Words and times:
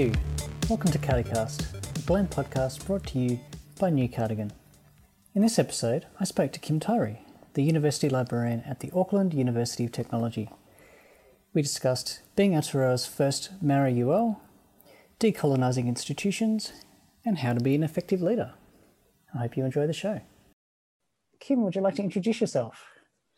I'm 0.00 0.14
Welcome 0.70 0.92
to 0.92 0.98
cardiCast, 0.98 1.98
a 1.98 2.06
blend 2.06 2.30
podcast 2.30 2.86
brought 2.86 3.06
to 3.08 3.18
you 3.18 3.38
by 3.78 3.90
New 3.90 4.08
Cardigan. 4.08 4.50
In 5.34 5.42
this 5.42 5.58
episode, 5.58 6.06
I 6.18 6.24
spoke 6.24 6.52
to 6.52 6.58
Kim 6.58 6.80
Tairi, 6.80 7.18
the 7.52 7.62
University 7.62 8.08
Librarian 8.08 8.62
at 8.62 8.80
the 8.80 8.90
Auckland 8.94 9.34
University 9.34 9.84
of 9.84 9.92
Technology. 9.92 10.48
We 11.52 11.60
discussed 11.60 12.22
being 12.34 12.52
Aotearoa's 12.52 13.04
first 13.04 13.62
Māori 13.62 13.98
UL, 13.98 14.40
decolonising 15.18 15.86
institutions, 15.86 16.72
and 17.26 17.40
how 17.40 17.52
to 17.52 17.60
be 17.60 17.74
an 17.74 17.82
effective 17.82 18.22
leader. 18.22 18.54
I 19.34 19.40
hope 19.40 19.58
you 19.58 19.66
enjoy 19.66 19.86
the 19.86 19.92
show. 19.92 20.22
Kim, 21.40 21.62
would 21.62 21.74
you 21.74 21.82
like 21.82 21.96
to 21.96 22.02
introduce 22.02 22.40
yourself? 22.40 22.86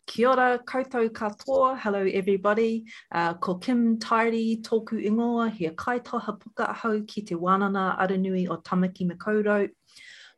Kia 0.05 0.29
ora 0.29 0.59
koutou 0.59 1.09
katoa. 1.09 1.77
Hello 1.79 1.99
everybody. 2.05 2.83
Uh, 3.09 3.33
ko 3.35 3.55
Kim 3.55 3.97
Tairi, 3.97 4.61
tōku 4.61 4.99
ingoa, 5.01 5.49
he 5.49 5.69
kaitoha 5.69 6.37
puka 6.39 6.67
ahau 6.67 7.07
ki 7.07 7.21
te 7.21 7.35
wānana 7.35 7.97
aranui 7.97 8.49
o 8.49 8.57
Tamaki 8.57 9.09
Makaurau. 9.09 9.69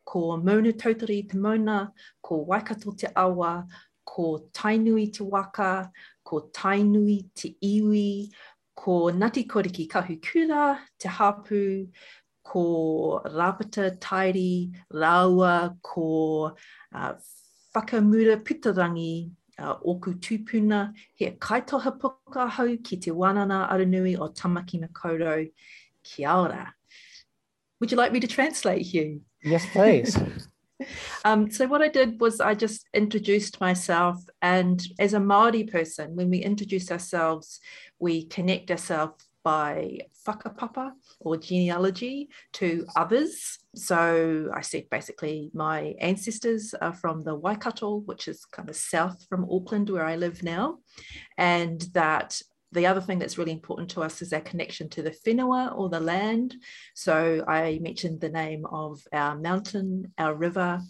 Ko 0.05 0.37
Mauna 0.37 0.71
Tautari 0.71 1.27
te 1.27 1.35
Mona, 1.37 1.91
ko 2.21 2.45
Waikato 2.45 2.95
te 2.95 3.07
Awa, 3.15 3.65
ko 4.05 4.47
Tainui 4.53 5.11
te 5.11 5.23
Waka, 5.23 5.89
ko 6.23 6.47
Tainui 6.53 7.25
te 7.33 7.55
Iwi, 7.63 8.29
ko 8.77 9.11
Ngati 9.11 9.47
Koriki 9.47 9.87
Kahukura, 9.87 10.77
te 10.99 11.09
Hapu, 11.09 11.87
ko 12.45 13.19
Rapata 13.25 13.97
Tairi, 13.97 14.71
Raua, 14.93 15.75
ko 15.81 16.55
uh, 16.93 17.13
Whakamura 17.75 18.37
Pitarangi, 18.43 19.31
uh, 19.59 19.75
oku 19.85 20.13
tūpuna, 20.15 20.93
he 21.13 21.31
kaitoha 21.31 21.99
puka 21.99 22.47
hau 22.47 22.77
ki 22.77 22.97
te 22.97 23.11
Wānanga 23.11 23.71
Aronui 23.71 24.17
o 24.19 24.29
Tamaki 24.29 24.81
Makaurau. 24.81 25.51
Kia 26.03 26.31
ora. 26.31 26.73
Would 27.79 27.91
you 27.91 27.97
like 27.97 28.11
me 28.11 28.19
to 28.19 28.27
translate, 28.27 28.83
Hugh? 28.83 29.21
Yes, 29.43 29.65
please. 29.71 30.17
um, 31.25 31.49
so 31.49 31.67
what 31.67 31.81
I 31.81 31.87
did 31.87 32.21
was 32.21 32.39
I 32.39 32.53
just 32.53 32.87
introduced 32.93 33.59
myself, 33.59 34.23
and 34.41 34.81
as 34.99 35.13
a 35.13 35.19
Maori 35.19 35.63
person, 35.63 36.15
when 36.15 36.29
we 36.29 36.39
introduce 36.39 36.91
ourselves, 36.91 37.59
we 37.99 38.25
connect 38.25 38.71
ourselves 38.71 39.24
by 39.45 39.99
whakapapa 40.27 40.91
or 41.19 41.37
genealogy 41.37 42.27
to 42.51 42.85
others. 42.95 43.59
So 43.75 44.49
I 44.53 44.61
said 44.61 44.89
basically 44.89 45.51
my 45.53 45.93
ancestors 46.01 46.73
are 46.81 46.93
from 46.93 47.23
the 47.23 47.35
Waikato, 47.35 47.97
which 47.97 48.27
is 48.27 48.43
kind 48.45 48.69
of 48.69 48.75
south 48.75 49.23
from 49.29 49.47
Auckland, 49.49 49.89
where 49.91 50.03
I 50.03 50.15
live 50.15 50.41
now, 50.41 50.79
and 51.37 51.79
that 51.93 52.41
the 52.71 52.87
other 52.87 53.01
thing 53.01 53.19
that's 53.19 53.37
really 53.37 53.51
important 53.51 53.89
to 53.91 54.01
us 54.01 54.21
is 54.21 54.33
our 54.33 54.41
connection 54.41 54.89
to 54.89 55.01
the 55.01 55.11
whenua 55.11 55.77
or 55.77 55.89
the 55.89 55.99
land. 55.99 56.55
So 56.95 57.45
I 57.47 57.79
mentioned 57.81 58.19
the 58.19 58.29
name 58.29 58.65
of 58.65 59.01
our 59.13 59.37
mountain, 59.37 60.11
our 60.17 60.33
river, 60.33 60.81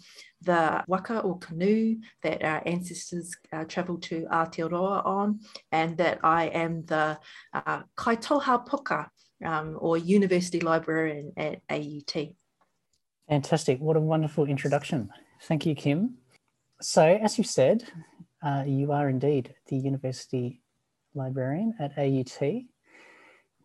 the 0.45 0.83
waka 0.87 1.19
or 1.19 1.37
canoe 1.39 1.97
that 2.23 2.43
our 2.43 2.61
ancestors 2.65 3.35
uh, 3.51 3.65
travelled 3.65 4.03
to 4.03 4.25
Aotearoa 4.31 5.05
on, 5.05 5.39
and 5.71 5.97
that 5.97 6.19
I 6.23 6.45
am 6.45 6.85
the 6.85 7.19
uh, 7.53 7.81
Kaitoha 7.97 8.67
Puka 8.67 9.09
um, 9.43 9.77
or 9.79 9.97
University 9.97 10.59
Librarian 10.59 11.33
at 11.37 11.61
AUT. 11.69 12.29
Fantastic. 13.27 13.79
What 13.79 13.97
a 13.97 14.01
wonderful 14.01 14.45
introduction. 14.45 15.09
Thank 15.43 15.65
you, 15.65 15.75
Kim. 15.75 16.17
So, 16.81 17.03
as 17.03 17.37
you 17.37 17.43
said, 17.43 17.83
uh, 18.43 18.63
you 18.65 18.91
are 18.91 19.09
indeed 19.09 19.55
the 19.67 19.77
University 19.77 20.61
Librarian 21.13 21.73
at 21.79 21.97
AUT, 21.97 22.63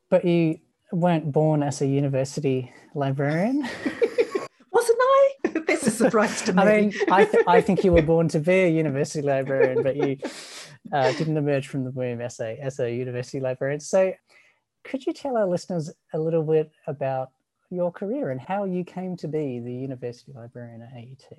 but 0.08 0.24
you 0.24 0.60
weren't 0.92 1.30
born 1.30 1.62
as 1.62 1.82
a 1.82 1.86
university 1.86 2.72
librarian. 2.94 3.68
surprise 6.04 6.42
to 6.42 6.52
me. 6.52 6.62
I 6.62 6.80
mean, 6.80 6.94
I, 7.10 7.24
th- 7.24 7.44
I 7.46 7.60
think 7.60 7.84
you 7.84 7.92
were 7.92 8.02
born 8.02 8.28
to 8.28 8.40
be 8.40 8.52
a 8.52 8.68
university 8.68 9.22
librarian, 9.22 9.82
but 9.82 9.96
you 9.96 10.16
uh, 10.92 11.12
didn't 11.12 11.36
emerge 11.36 11.68
from 11.68 11.84
the 11.84 11.90
womb 11.90 12.20
as 12.20 12.40
a, 12.40 12.58
as 12.60 12.80
a 12.80 12.90
university 12.92 13.40
librarian. 13.40 13.80
So, 13.80 14.12
could 14.82 15.04
you 15.06 15.12
tell 15.12 15.36
our 15.36 15.46
listeners 15.46 15.92
a 16.14 16.18
little 16.18 16.42
bit 16.42 16.70
about 16.86 17.30
your 17.70 17.92
career 17.92 18.30
and 18.30 18.40
how 18.40 18.64
you 18.64 18.84
came 18.84 19.16
to 19.18 19.28
be 19.28 19.60
the 19.60 19.72
university 19.72 20.32
librarian 20.34 20.82
at 20.82 20.92
AUT? 20.96 21.38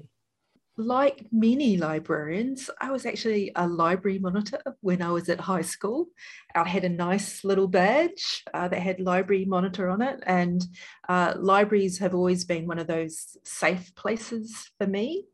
Like 0.85 1.25
many 1.31 1.77
librarians, 1.77 2.69
I 2.79 2.91
was 2.91 3.05
actually 3.05 3.51
a 3.55 3.67
library 3.67 4.19
monitor 4.19 4.61
when 4.81 5.01
I 5.01 5.11
was 5.11 5.29
at 5.29 5.39
high 5.39 5.61
school. 5.61 6.07
I 6.55 6.67
had 6.67 6.83
a 6.83 6.89
nice 6.89 7.43
little 7.43 7.67
badge 7.67 8.43
uh, 8.53 8.67
that 8.67 8.79
had 8.79 8.99
library 8.99 9.45
monitor 9.45 9.89
on 9.89 10.01
it, 10.01 10.21
and 10.25 10.65
uh, 11.07 11.35
libraries 11.37 11.99
have 11.99 12.15
always 12.15 12.45
been 12.45 12.67
one 12.67 12.79
of 12.79 12.87
those 12.87 13.37
safe 13.43 13.93
places 13.95 14.69
for 14.79 14.87
me. 14.87 15.25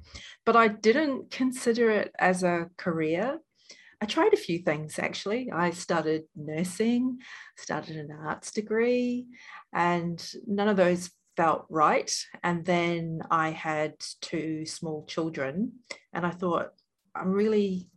But 0.46 0.56
I 0.56 0.68
didn't 0.68 1.32
consider 1.32 1.90
it 1.92 2.12
as 2.20 2.44
a 2.44 2.70
career. 2.78 3.40
I 4.02 4.06
tried 4.06 4.34
a 4.34 4.38
few 4.38 4.60
things 4.60 5.00
actually. 5.00 5.52
I 5.52 5.72
started 5.72 6.24
nursing, 6.36 7.20
started 7.56 7.96
an 7.98 8.10
arts 8.12 8.52
degree, 8.52 9.26
and 9.74 10.24
none 10.46 10.68
of 10.68 10.78
those 10.78 11.10
felt 11.38 11.66
right. 11.70 12.12
And 12.44 12.66
then 12.66 13.22
I 13.32 13.52
had 13.52 13.94
two 14.22 14.66
small 14.66 15.06
children, 15.06 15.74
and 16.12 16.26
I 16.26 16.32
thought, 16.32 16.74
I 17.16 17.24
really 17.24 17.88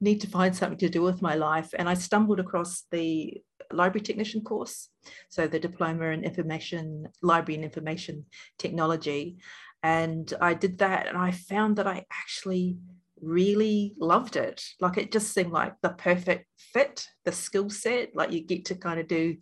need 0.00 0.22
to 0.22 0.26
find 0.26 0.56
something 0.56 0.78
to 0.78 0.88
do 0.88 1.02
with 1.02 1.22
my 1.22 1.34
life. 1.34 1.70
And 1.78 1.88
I 1.88 1.94
stumbled 1.94 2.40
across 2.40 2.84
the 2.90 3.40
library 3.70 4.00
technician 4.00 4.40
course, 4.40 4.88
so 5.28 5.46
the 5.46 5.60
diploma 5.60 6.06
in 6.06 6.24
information, 6.24 7.06
library 7.22 7.56
and 7.56 7.64
information 7.64 8.24
technology. 8.58 9.38
And 9.82 10.32
I 10.40 10.54
did 10.54 10.78
that, 10.78 11.06
and 11.06 11.16
I 11.16 11.30
found 11.30 11.76
that 11.76 11.86
I 11.86 12.06
actually 12.10 12.78
really 13.20 13.94
loved 13.98 14.36
it. 14.36 14.64
Like 14.80 14.96
it 14.96 15.12
just 15.12 15.32
seemed 15.32 15.52
like 15.52 15.74
the 15.82 15.90
perfect 15.90 16.46
fit, 16.72 17.06
the 17.26 17.32
skill 17.32 17.68
set. 17.68 18.14
Like 18.14 18.32
you 18.32 18.42
get 18.42 18.64
to 18.66 18.74
kind 18.74 18.98
of 18.98 19.08
do 19.08 19.36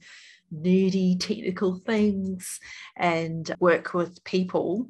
nerdy 0.55 1.19
technical 1.19 1.77
things 1.77 2.59
and 2.97 3.55
work 3.61 3.95
with 3.95 4.23
people. 4.25 4.87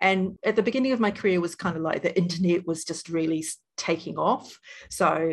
And 0.00 0.36
at 0.44 0.56
the 0.56 0.62
beginning 0.62 0.92
of 0.92 1.00
my 1.00 1.10
career 1.10 1.40
was 1.40 1.54
kind 1.54 1.76
of 1.76 1.82
like 1.82 2.02
the 2.02 2.16
internet 2.16 2.66
was 2.66 2.84
just 2.84 3.08
really 3.08 3.44
taking 3.76 4.18
off. 4.18 4.58
So, 4.90 5.32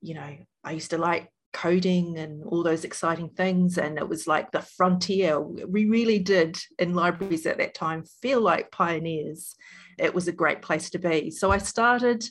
you 0.00 0.14
know, 0.14 0.36
I 0.64 0.72
used 0.72 0.90
to 0.90 0.98
like 0.98 1.28
coding 1.52 2.18
and 2.18 2.44
all 2.44 2.62
those 2.62 2.84
exciting 2.84 3.30
things. 3.30 3.78
And 3.78 3.98
it 3.98 4.08
was 4.08 4.26
like 4.26 4.52
the 4.52 4.60
frontier. 4.60 5.40
We 5.40 5.86
really 5.86 6.18
did 6.18 6.56
in 6.78 6.94
libraries 6.94 7.46
at 7.46 7.58
that 7.58 7.74
time 7.74 8.04
feel 8.20 8.40
like 8.40 8.70
pioneers. 8.70 9.56
It 9.98 10.14
was 10.14 10.28
a 10.28 10.32
great 10.32 10.60
place 10.60 10.90
to 10.90 10.98
be. 10.98 11.30
So 11.30 11.50
I 11.50 11.58
started 11.58 12.24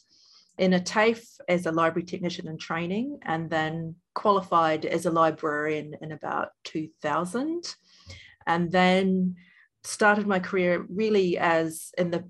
in 0.58 0.74
a 0.74 0.80
TAFE 0.80 1.24
as 1.48 1.66
a 1.66 1.72
library 1.72 2.06
technician 2.06 2.48
in 2.48 2.58
training 2.58 3.20
and 3.24 3.50
then 3.50 3.96
qualified 4.14 4.86
as 4.86 5.06
a 5.06 5.12
librarian 5.12 5.96
in 6.02 6.12
about 6.12 6.50
2000 6.64 7.76
and 8.48 8.72
then 8.72 9.36
started 9.84 10.28
my 10.28 10.40
career 10.40 10.86
really 10.90 11.38
as 11.38 11.92
in 11.98 12.12
the 12.12 12.24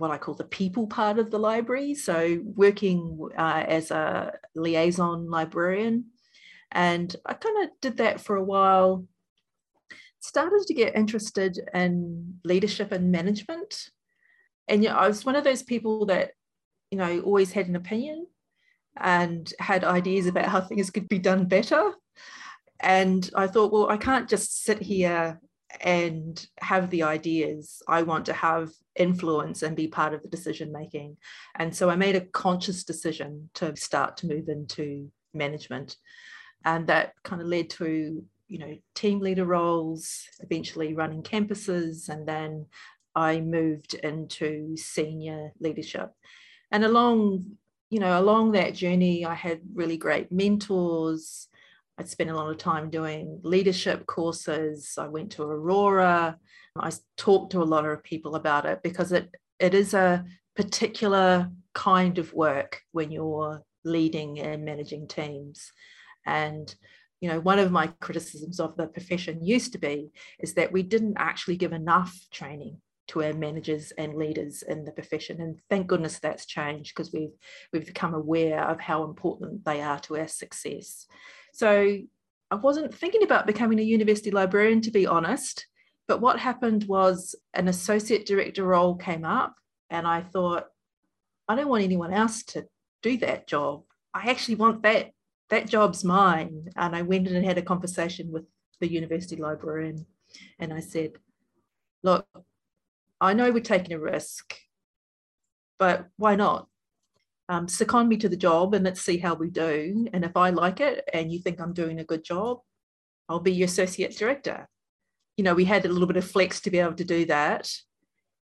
what 0.00 0.10
I 0.10 0.16
call 0.16 0.34
the 0.34 0.44
people 0.44 0.86
part 0.86 1.18
of 1.18 1.30
the 1.30 1.38
library. 1.38 1.94
So, 1.94 2.38
working 2.42 3.28
uh, 3.36 3.64
as 3.68 3.90
a 3.90 4.32
liaison 4.54 5.28
librarian. 5.28 6.06
And 6.72 7.14
I 7.26 7.34
kind 7.34 7.64
of 7.64 7.70
did 7.82 7.98
that 7.98 8.18
for 8.18 8.36
a 8.36 8.42
while. 8.42 9.04
Started 10.20 10.64
to 10.66 10.74
get 10.74 10.96
interested 10.96 11.60
in 11.74 12.38
leadership 12.44 12.92
and 12.92 13.12
management. 13.12 13.90
And 14.68 14.82
you 14.82 14.88
know, 14.88 14.96
I 14.96 15.06
was 15.06 15.26
one 15.26 15.36
of 15.36 15.44
those 15.44 15.62
people 15.62 16.06
that 16.06 16.30
you 16.90 16.98
know, 16.98 17.20
always 17.20 17.52
had 17.52 17.68
an 17.68 17.76
opinion 17.76 18.26
and 18.96 19.52
had 19.58 19.84
ideas 19.84 20.26
about 20.26 20.46
how 20.46 20.60
things 20.60 20.90
could 20.90 21.08
be 21.08 21.18
done 21.18 21.46
better. 21.46 21.92
And 22.80 23.28
I 23.34 23.46
thought, 23.46 23.72
well, 23.72 23.88
I 23.88 23.96
can't 23.96 24.28
just 24.28 24.64
sit 24.64 24.80
here 24.80 25.40
and 25.80 26.44
have 26.60 26.90
the 26.90 27.04
ideas. 27.04 27.82
I 27.86 28.02
want 28.02 28.26
to 28.26 28.32
have 28.32 28.70
influence 28.96 29.62
and 29.62 29.76
be 29.76 29.86
part 29.86 30.14
of 30.14 30.22
the 30.22 30.28
decision 30.28 30.72
making. 30.72 31.16
And 31.56 31.74
so 31.74 31.88
I 31.88 31.96
made 31.96 32.16
a 32.16 32.22
conscious 32.22 32.84
decision 32.84 33.50
to 33.54 33.76
start 33.76 34.16
to 34.18 34.26
move 34.26 34.48
into 34.48 35.10
management. 35.32 35.96
And 36.64 36.86
that 36.88 37.12
kind 37.22 37.40
of 37.40 37.48
led 37.48 37.70
to, 37.70 38.22
you 38.48 38.58
know, 38.58 38.76
team 38.94 39.20
leader 39.20 39.44
roles, 39.44 40.24
eventually 40.40 40.94
running 40.94 41.22
campuses, 41.22 42.08
and 42.08 42.26
then 42.26 42.66
I 43.14 43.40
moved 43.40 43.94
into 43.94 44.76
senior 44.76 45.52
leadership 45.60 46.10
and 46.70 46.84
along 46.84 47.56
you 47.90 47.98
know 47.98 48.20
along 48.20 48.52
that 48.52 48.74
journey 48.74 49.24
i 49.24 49.34
had 49.34 49.60
really 49.74 49.96
great 49.96 50.30
mentors. 50.32 51.48
I 52.00 52.04
spent 52.04 52.30
a 52.30 52.34
lot 52.34 52.50
of 52.50 52.56
time 52.56 52.88
doing 52.88 53.40
leadership 53.42 54.06
courses. 54.06 54.94
I 54.96 55.06
went 55.08 55.32
to 55.32 55.42
aurora. 55.42 56.38
I 56.74 56.90
talked 57.18 57.52
to 57.52 57.62
a 57.62 57.72
lot 57.74 57.84
of 57.84 58.02
people 58.02 58.36
about 58.36 58.64
it 58.64 58.82
because 58.82 59.12
it 59.12 59.28
it 59.58 59.74
is 59.74 59.92
a 59.92 60.24
particular 60.56 61.50
kind 61.74 62.16
of 62.16 62.32
work 62.32 62.80
when 62.92 63.10
you're 63.10 63.62
leading 63.84 64.40
and 64.40 64.64
managing 64.64 65.08
teams. 65.08 65.72
And 66.24 66.74
you 67.20 67.28
know, 67.28 67.38
one 67.38 67.58
of 67.58 67.70
my 67.70 67.88
criticisms 68.00 68.60
of 68.60 68.76
the 68.76 68.86
profession 68.86 69.44
used 69.44 69.72
to 69.72 69.78
be 69.78 70.10
is 70.38 70.54
that 70.54 70.72
we 70.72 70.82
didn't 70.82 71.16
actually 71.18 71.58
give 71.58 71.74
enough 71.74 72.16
training 72.32 72.80
to 73.10 73.22
our 73.22 73.32
managers 73.32 73.92
and 73.92 74.16
leaders 74.16 74.62
in 74.62 74.84
the 74.84 74.92
profession. 74.92 75.40
And 75.40 75.60
thank 75.68 75.86
goodness 75.86 76.18
that's 76.18 76.46
changed 76.46 76.94
because 76.94 77.12
we've 77.12 77.36
we've 77.72 77.86
become 77.86 78.14
aware 78.14 78.64
of 78.68 78.80
how 78.80 79.04
important 79.04 79.64
they 79.64 79.80
are 79.80 79.98
to 80.00 80.18
our 80.18 80.28
success. 80.28 81.06
So 81.52 81.98
I 82.50 82.54
wasn't 82.54 82.94
thinking 82.94 83.22
about 83.22 83.46
becoming 83.46 83.78
a 83.78 83.84
university 83.84 84.30
librarian, 84.30 84.80
to 84.82 84.90
be 84.90 85.06
honest. 85.06 85.66
But 86.08 86.20
what 86.20 86.40
happened 86.40 86.84
was 86.84 87.36
an 87.54 87.68
associate 87.68 88.26
director 88.26 88.64
role 88.64 88.96
came 88.96 89.24
up, 89.24 89.54
and 89.90 90.06
I 90.06 90.22
thought, 90.22 90.66
I 91.48 91.54
don't 91.54 91.68
want 91.68 91.84
anyone 91.84 92.12
else 92.12 92.42
to 92.44 92.66
do 93.02 93.16
that 93.18 93.46
job. 93.46 93.82
I 94.12 94.30
actually 94.30 94.56
want 94.56 94.82
that 94.82 95.12
that 95.50 95.68
job's 95.68 96.04
mine. 96.04 96.68
And 96.76 96.96
I 96.96 97.02
went 97.02 97.28
and 97.28 97.44
had 97.44 97.58
a 97.58 97.62
conversation 97.62 98.30
with 98.30 98.44
the 98.80 98.90
university 98.90 99.36
librarian 99.36 100.06
and 100.58 100.72
I 100.72 100.80
said, 100.80 101.12
look, 102.02 102.26
I 103.20 103.34
know 103.34 103.50
we're 103.50 103.60
taking 103.60 103.92
a 103.92 103.98
risk, 103.98 104.54
but 105.78 106.06
why 106.16 106.36
not? 106.36 106.68
Um, 107.48 107.68
second 107.68 108.08
me 108.08 108.16
to 108.18 108.28
the 108.28 108.36
job 108.36 108.74
and 108.74 108.84
let's 108.84 109.02
see 109.02 109.18
how 109.18 109.34
we 109.34 109.50
do. 109.50 110.06
And 110.12 110.24
if 110.24 110.36
I 110.36 110.50
like 110.50 110.80
it 110.80 111.04
and 111.12 111.32
you 111.32 111.40
think 111.40 111.60
I'm 111.60 111.72
doing 111.72 111.98
a 111.98 112.04
good 112.04 112.22
job, 112.24 112.60
I'll 113.28 113.40
be 113.40 113.52
your 113.52 113.66
associate 113.66 114.16
director. 114.16 114.68
You 115.36 115.44
know, 115.44 115.54
we 115.54 115.64
had 115.64 115.84
a 115.84 115.88
little 115.88 116.06
bit 116.06 116.16
of 116.16 116.30
flex 116.30 116.60
to 116.62 116.70
be 116.70 116.78
able 116.78 116.94
to 116.94 117.04
do 117.04 117.26
that. 117.26 117.70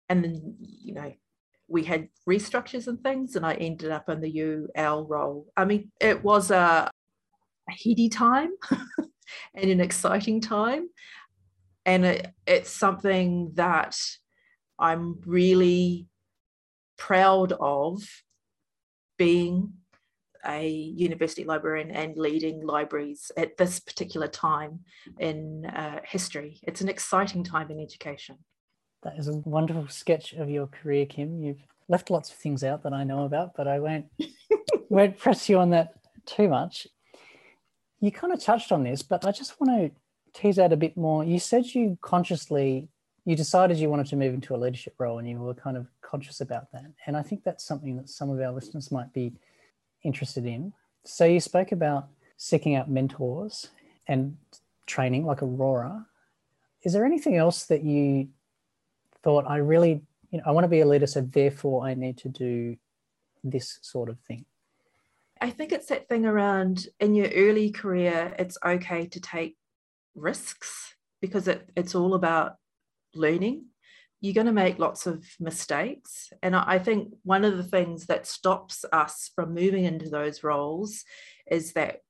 And 0.09 0.25
then, 0.25 0.57
you 0.61 0.95
know, 0.95 1.13
we 1.69 1.85
had 1.85 2.09
restructures 2.29 2.87
and 2.87 3.03
things, 3.03 3.35
and 3.35 3.45
I 3.45 3.55
ended 3.55 3.91
up 3.91 4.09
in 4.09 4.21
the 4.21 4.69
UL 4.77 5.05
role. 5.05 5.47
I 5.57 5.65
mean, 5.65 5.91
it 6.01 6.23
was 6.23 6.51
a, 6.51 6.91
a 7.69 7.73
heady 7.73 8.09
time 8.09 8.51
and 9.55 9.71
an 9.71 9.81
exciting 9.81 10.41
time. 10.41 10.89
And 11.85 12.05
it, 12.05 12.29
it's 12.47 12.71
something 12.71 13.53
that 13.55 13.99
I'm 14.79 15.21
really 15.27 16.07
proud 16.97 17.53
of 17.53 18.03
being 19.19 19.73
a 20.47 20.69
university 20.69 21.45
librarian 21.45 21.91
and 21.91 22.17
leading 22.17 22.65
libraries 22.65 23.33
at 23.37 23.57
this 23.57 23.81
particular 23.81 24.29
time 24.29 24.81
in 25.19 25.67
uh, 25.67 26.01
history. 26.05 26.61
It's 26.63 26.81
an 26.81 26.89
exciting 26.89 27.43
time 27.43 27.71
in 27.71 27.81
education. 27.81 28.39
That 29.03 29.19
is 29.19 29.29
a 29.29 29.37
wonderful 29.45 29.89
sketch 29.89 30.33
of 30.35 30.49
your 30.49 30.67
career, 30.67 31.07
Kim. 31.07 31.43
You've 31.43 31.65
left 31.89 32.11
lots 32.11 32.31
of 32.31 32.37
things 32.37 32.65
out 32.65 32.83
that 32.83 32.93
I 32.93 33.05
know 33.05 33.25
about, 33.25 33.53
but 33.57 33.69
I 33.69 33.79
won't 33.79 34.07
won't 34.89 35.19
press 35.19 35.49
you 35.49 35.59
on 35.59 35.71
that 35.71 35.95
too 36.27 36.49
much. 36.49 36.87
You 38.01 38.13
kind 38.13 38.33
of 38.33 38.43
touched 38.43 38.73
on 38.73 38.85
this, 38.85 39.03
but 39.03 39.25
I 39.25 39.33
just 39.33 39.61
want 39.61 39.93
to 39.93 40.41
tease 40.41 40.59
out 40.59 40.73
a 40.73 40.77
bit 40.77 40.97
more. 40.97 41.25
You 41.25 41.39
said 41.39 41.67
you 41.67 41.99
consciously 42.03 42.89
you 43.27 43.35
decided 43.35 43.77
you 43.77 43.91
wanted 43.91 44.07
to 44.07 44.17
move 44.17 44.33
into 44.33 44.55
a 44.55 44.57
leadership 44.57 44.95
role 44.99 45.19
and 45.19 45.29
you 45.29 45.37
were 45.37 45.53
kind 45.53 45.77
of 45.77 45.89
conscious 46.01 46.41
about 46.41 46.71
that. 46.71 46.85
And 47.07 47.17
I 47.17 47.23
think 47.23 47.43
that's 47.43 47.65
something 47.65 47.97
that 47.97 48.09
some 48.09 48.31
of 48.31 48.41
our 48.41 48.53
listeners 48.53 48.93
might 48.93 49.13
be 49.13 49.35
interested 50.05 50.47
in. 50.47 50.73
So 51.05 51.25
you 51.25 51.41
spoke 51.41 51.73
about 51.73 52.07
seeking 52.37 52.77
out 52.77 52.89
mentors 52.89 53.69
and 54.07 54.37
training 54.87 55.27
like 55.27 55.43
Aurora. 55.43 56.07
Is 56.85 56.93
there 56.93 57.05
anything 57.05 57.37
else 57.37 57.65
that 57.65 57.83
you 57.83 58.29
thought 59.25 59.45
I 59.49 59.57
really, 59.57 60.03
you 60.31 60.39
know, 60.39 60.45
I 60.47 60.53
want 60.53 60.63
to 60.63 60.69
be 60.69 60.81
a 60.81 60.87
leader, 60.87 61.09
so 61.09 61.21
therefore 61.21 61.85
I 61.85 61.95
need 61.95 62.19
to 62.19 62.29
do 62.29 62.77
this 63.43 63.81
sort 63.83 64.09
of 64.09 64.21
thing? 64.21 64.45
I 65.41 65.51
think 65.51 65.73
it's 65.73 65.87
that 65.87 66.09
thing 66.09 66.27
around 66.27 66.87
in 67.01 67.17
your 67.17 67.29
early 67.35 67.71
career, 67.71 68.37
it's 68.39 68.57
okay 68.65 69.07
to 69.07 69.21
take 69.21 69.57
risks 70.15 70.95
because 71.21 71.49
it, 71.49 71.69
it's 71.77 71.97
all 71.97 72.15
about 72.15 72.57
learning. 73.17 73.67
You're 74.21 74.35
going 74.35 74.47
to 74.47 74.53
make 74.53 74.79
lots 74.79 75.07
of 75.07 75.25
mistakes. 75.39 76.31
And 76.43 76.57
I 76.57 76.79
think 76.79 77.15
one 77.23 77.45
of 77.45 77.57
the 77.57 77.63
things 77.63 78.07
that 78.07 78.27
stops 78.27 78.85
us 78.93 79.31
from 79.35 79.55
moving 79.55 79.85
into 79.85 80.09
those 80.09 80.43
roles 80.43 81.05
is 81.51 81.75
that 81.75 82.01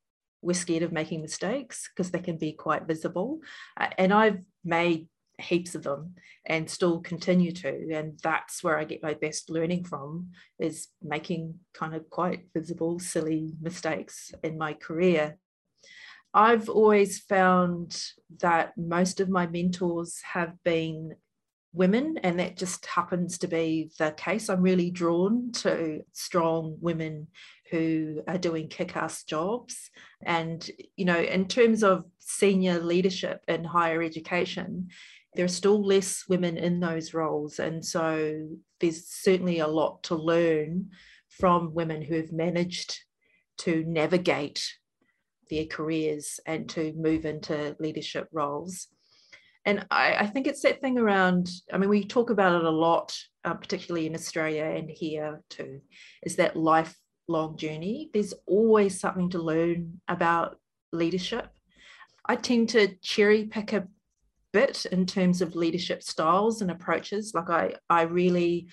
we're 0.43 0.55
scared 0.55 0.83
of 0.83 0.93
making 0.93 1.23
mistakes 1.23 1.89
because 1.89 2.11
they 2.11 2.21
can 2.21 2.37
be 2.37 2.53
quite 2.53 2.87
visible. 2.87 3.41
Uh, 3.77 3.89
and 3.99 4.13
I've 4.13 4.39
made 4.65 5.09
heaps 5.39 5.75
of 5.75 5.83
them 5.83 6.15
and 6.47 6.71
still 6.71 7.01
continue 7.01 7.53
to 7.53 7.69
and 7.93 8.19
that's 8.23 8.65
where 8.65 8.79
i 8.79 8.85
get 8.85 9.03
my 9.03 9.15
best 9.15 9.51
learning 9.51 9.85
from 9.85 10.31
is 10.59 10.89
making 11.03 11.55
kind 11.75 11.95
of 11.95 12.09
quite 12.09 12.47
visible 12.55 12.99
silly 12.99 13.53
mistakes 13.61 14.33
in 14.43 14.57
my 14.57 14.73
career 14.73 15.37
i've 16.35 16.69
always 16.69 17.19
found 17.19 18.03
that 18.41 18.73
most 18.77 19.21
of 19.21 19.29
my 19.29 19.47
mentors 19.47 20.21
have 20.33 20.53
been 20.65 21.15
women 21.73 22.19
and 22.23 22.39
that 22.39 22.57
just 22.57 22.87
happens 22.87 23.39
to 23.39 23.49
be 23.49 23.91
the 23.99 24.11
case 24.13 24.49
i'm 24.49 24.63
really 24.63 24.91
drawn 24.91 25.53
to 25.53 26.01
strong 26.13 26.77
women 26.81 27.27
who 27.71 28.23
are 28.29 28.39
doing 28.39 28.69
kick-ass 28.69 29.25
jobs 29.25 29.91
and 30.25 30.71
you 30.97 31.05
know 31.05 31.19
in 31.19 31.47
terms 31.47 31.83
of 31.83 32.05
senior 32.19 32.79
leadership 32.79 33.41
in 33.49 33.65
higher 33.65 34.03
education 34.03 34.89
there 35.37 35.45
are 35.45 35.49
still 35.49 35.85
less 35.85 36.25
women 36.29 36.57
in 36.57 36.81
those 36.81 37.15
roles. 37.15 37.59
And 37.59 37.85
so 37.85 38.49
there's 38.81 39.07
certainly 39.07 39.59
a 39.59 39.69
lot 39.69 40.03
to 40.05 40.17
learn 40.17 40.91
from 41.29 41.75
women 41.75 42.03
who 42.03 42.17
have 42.17 42.33
managed 42.33 42.99
to 43.59 43.85
navigate 43.87 44.67
their 45.51 45.67
careers 45.67 46.41
and 46.47 46.69
to 46.71 46.93
move 46.97 47.25
into 47.25 47.77
leadership 47.79 48.29
roles. 48.33 48.89
And 49.65 49.85
I, 49.91 50.15
I 50.15 50.27
think 50.27 50.47
it's 50.47 50.63
that 50.63 50.81
thing 50.81 50.97
around, 50.97 51.51
I 51.73 51.79
mean, 51.79 51.91
we 51.91 52.05
talk 52.05 52.31
about 52.31 52.55
it 52.55 52.65
a 52.65 52.71
lot, 52.71 53.19
uh, 53.45 53.55
particularly 53.55 54.07
in 54.07 54.15
Australia 54.15 54.65
and 54.65 54.89
here 54.89 55.43
too, 55.51 55.81
is 56.23 56.37
that 56.37 56.57
lifelong 56.57 57.57
journey. 57.57 58.11
There's 58.13 58.35
always 58.47 59.01
something 59.01 59.31
to 59.31 59.39
learn 59.39 60.01
about 60.07 60.59
leadership. 60.93 61.49
I 62.25 62.37
tend 62.37 62.69
to 62.71 62.95
cherry 63.03 63.45
pick 63.45 63.73
a 63.73 63.89
bit 64.53 64.87
in 64.87 65.05
terms 65.05 65.43
of 65.43 65.57
leadership 65.57 66.03
styles 66.03 66.63
and 66.63 66.71
approaches. 66.71 67.33
Like 67.35 67.51
I, 67.51 67.75
I 67.91 68.03
really 68.03 68.69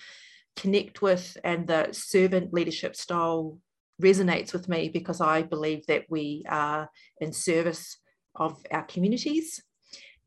connect 0.56 1.02
with, 1.02 1.36
and 1.42 1.66
the 1.66 1.88
servant 1.90 2.54
leadership 2.54 2.94
style 2.94 3.58
resonates 4.02 4.52
with 4.52 4.68
me 4.68 4.88
because 4.88 5.20
I 5.20 5.42
believe 5.42 5.86
that 5.86 6.04
we 6.08 6.44
are 6.48 6.90
in 7.20 7.32
service 7.32 7.98
of 8.34 8.60
our 8.70 8.82
communities 8.84 9.62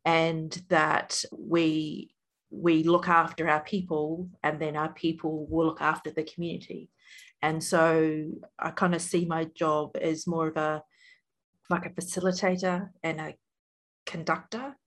and 0.05 0.61
that 0.69 1.23
we 1.37 2.13
we 2.49 2.83
look 2.83 3.09
after 3.09 3.49
our 3.49 3.59
people 3.59 4.29
and 4.41 4.57
then 4.57 4.77
our 4.77 4.93
people 4.93 5.45
will 5.49 5.65
look 5.65 5.81
after 5.81 6.11
the 6.11 6.23
community. 6.23 6.89
And 7.41 7.61
so 7.61 8.25
i 8.57 8.71
kind 8.71 8.95
of 8.95 9.01
see 9.01 9.25
my 9.25 9.45
job 9.53 9.97
as 10.01 10.25
more 10.25 10.47
of 10.47 10.57
a 10.57 10.83
like 11.69 11.85
a 11.85 11.89
facilitator 11.89 12.89
and 13.03 13.19
a 13.19 13.35
conductor. 14.05 14.77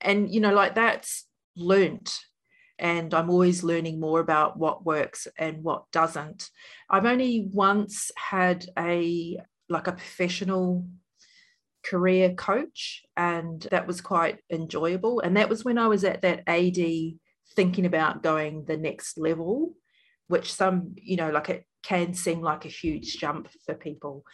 And 0.00 0.32
you 0.32 0.40
know 0.40 0.52
like 0.52 0.74
that's 0.74 1.26
learnt 1.56 2.20
and 2.80 3.12
i'm 3.14 3.30
always 3.30 3.62
learning 3.62 4.00
more 4.00 4.20
about 4.20 4.58
what 4.58 4.84
works 4.84 5.28
and 5.38 5.62
what 5.62 5.84
doesn't. 5.92 6.50
I've 6.88 7.06
only 7.06 7.48
once 7.52 8.10
had 8.16 8.66
a 8.76 9.38
like 9.68 9.86
a 9.86 9.92
professional 9.92 10.88
career 11.84 12.34
coach 12.34 13.02
and 13.16 13.62
that 13.70 13.86
was 13.86 14.00
quite 14.00 14.40
enjoyable. 14.50 15.20
And 15.20 15.36
that 15.36 15.48
was 15.48 15.64
when 15.64 15.78
i 15.78 15.86
was 15.86 16.02
at 16.04 16.22
that 16.22 16.42
ad 16.46 16.78
thinking 17.54 17.86
about 17.86 18.22
going 18.22 18.64
the 18.64 18.76
next 18.76 19.18
level 19.18 19.74
which 20.28 20.52
some 20.52 20.94
you 20.96 21.16
know 21.16 21.30
like 21.30 21.50
it 21.50 21.64
can 21.82 22.14
seem 22.14 22.40
like 22.40 22.64
a 22.64 22.68
huge 22.68 23.18
jump 23.18 23.48
for 23.64 23.74
people. 23.74 24.24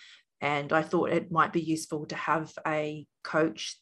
And 0.40 0.72
i 0.72 0.82
thought 0.82 1.10
it 1.10 1.32
might 1.32 1.52
be 1.52 1.60
useful 1.60 2.06
to 2.06 2.16
have 2.16 2.52
a 2.66 3.06
coach 3.24 3.76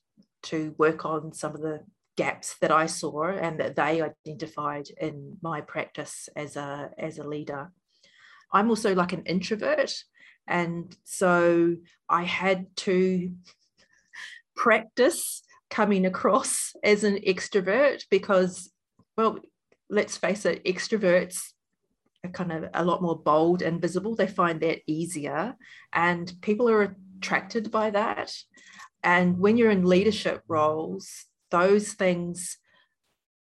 to 0.45 0.75
work 0.79 1.05
on 1.05 1.33
some 1.33 1.55
of 1.55 1.61
the 1.61 1.81
gaps 2.17 2.57
that 2.61 2.71
I 2.71 2.87
saw 2.87 3.29
and 3.29 3.59
that 3.61 3.77
they 3.77 4.01
identified 4.01 4.89
in 5.01 5.39
my 5.43 5.61
practice 5.61 6.29
as 6.37 6.57
a 6.57 6.91
as 6.99 7.19
a 7.19 7.27
leader. 7.27 7.73
I'm 8.53 8.71
also 8.71 8.95
like 8.95 9.13
an 9.13 9.25
introvert 9.25 9.93
and 10.47 10.95
so 11.05 11.77
I 12.09 12.23
had 12.25 12.67
to 12.77 13.33
practice 14.57 15.43
coming 15.71 16.07
across 16.07 16.73
as 16.85 17.03
an 17.03 17.17
extrovert 17.27 18.05
because 18.11 18.71
well 19.17 19.39
let's 19.91 20.17
face 20.17 20.45
it 20.45 20.65
extroverts 20.65 21.53
are 22.25 22.31
kind 22.31 22.53
of 22.53 22.71
a 22.75 22.85
lot 22.85 23.03
more 23.03 23.19
bold 23.19 23.61
and 23.61 23.81
visible 23.81 24.15
they 24.15 24.27
find 24.27 24.61
that 24.61 24.81
easier 24.87 25.57
and 25.93 26.33
people 26.43 26.71
are 26.71 26.95
attracted 27.19 27.71
by 27.71 27.91
that 27.91 28.33
and 29.05 29.39
when 29.39 29.59
you're 29.59 29.71
in 29.71 29.85
leadership 29.85 30.43
roles, 30.49 31.27
those 31.55 31.93
things 31.93 32.59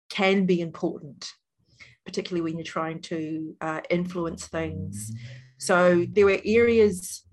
can 0.08 0.46
be 0.46 0.62
important, 0.62 1.30
particularly 2.06 2.40
when 2.40 2.56
you're 2.56 2.64
trying 2.64 3.02
to 3.02 3.54
uh, 3.60 3.80
influence 3.90 4.46
things. 4.46 5.12
So 5.58 6.06
there 6.10 6.24
were 6.24 6.40
areas 6.44 7.24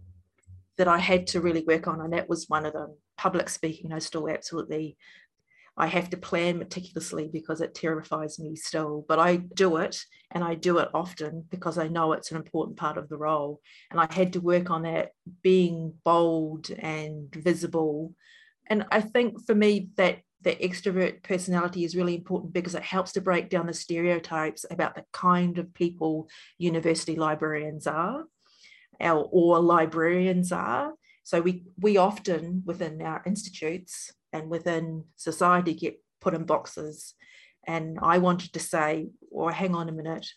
that 0.78 0.90
I 0.90 0.98
had 0.98 1.28
to 1.28 1.40
really 1.40 1.64
work 1.66 1.88
on, 1.88 2.02
and 2.02 2.12
that 2.12 2.28
was 2.28 2.50
one 2.50 2.66
of 2.66 2.74
them. 2.74 2.98
public 3.18 3.48
speaking, 3.48 3.94
I 3.94 4.00
still 4.00 4.28
absolutely 4.28 4.98
I 5.78 5.88
have 5.88 6.10
to 6.12 6.18
plan 6.18 6.58
meticulously 6.58 7.30
because 7.32 7.60
it 7.60 7.76
terrifies 7.76 8.40
me 8.40 8.56
still, 8.56 9.06
but 9.10 9.20
I 9.20 9.38
do 9.38 9.78
it 9.78 9.98
and 10.32 10.42
I 10.44 10.56
do 10.56 10.78
it 10.78 10.90
often 10.94 11.44
because 11.50 11.78
I 11.78 11.90
know 11.90 12.14
it's 12.14 12.32
an 12.32 12.38
important 12.38 12.78
part 12.78 12.98
of 12.98 13.10
the 13.10 13.18
role. 13.18 13.60
And 13.92 14.00
I 14.00 14.08
had 14.10 14.34
to 14.34 14.40
work 14.40 14.70
on 14.70 14.84
that 14.84 15.10
being 15.42 15.94
bold 16.06 16.70
and 16.72 17.34
visible. 17.36 18.14
And 18.68 18.86
I 18.90 19.02
think 19.02 19.46
for 19.46 19.54
me, 19.54 19.90
that 19.98 20.20
the 20.46 20.56
extrovert 20.58 21.24
personality 21.24 21.84
is 21.84 21.96
really 21.96 22.14
important 22.14 22.54
because 22.54 22.76
it 22.76 22.84
helps 22.84 23.12
to 23.14 23.20
break 23.20 23.50
down 23.50 23.66
the 23.66 23.74
stereotypes 23.74 24.64
about 24.70 24.94
the 24.94 25.04
kind 25.12 25.58
of 25.58 25.74
people 25.74 26.30
university 26.60 27.16
librarians 27.16 27.88
are 27.88 28.26
or 29.02 29.60
librarians 29.60 30.52
are. 30.52 30.94
So 31.24 31.42
we 31.42 31.64
we 31.80 31.98
often 31.98 32.62
within 32.64 33.02
our 33.02 33.24
institutes 33.26 34.14
and 34.32 34.48
within 34.48 35.06
society 35.16 35.74
get 35.74 36.00
put 36.22 36.36
in 36.36 36.46
boxes. 36.46 37.16
And 37.66 37.98
I 38.04 38.20
wanted 38.20 38.54
to 38.54 38.60
say, 38.60 39.08
or 39.32 39.52
hang 39.52 39.74
on 39.74 39.90
a 39.90 39.92
minute, 39.92 40.28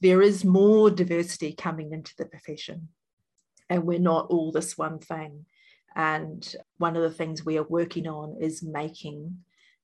there 0.00 0.22
is 0.22 0.44
more 0.44 0.88
diversity 0.88 1.52
coming 1.52 1.92
into 1.92 2.12
the 2.16 2.26
profession, 2.26 2.90
and 3.68 3.82
we're 3.82 3.98
not 3.98 4.28
all 4.30 4.52
this 4.52 4.78
one 4.78 5.00
thing. 5.00 5.46
And 5.96 6.54
one 6.78 6.96
of 6.96 7.02
the 7.02 7.10
things 7.10 7.44
we 7.44 7.58
are 7.58 7.64
working 7.64 8.06
on 8.06 8.36
is 8.40 8.62
making 8.62 9.38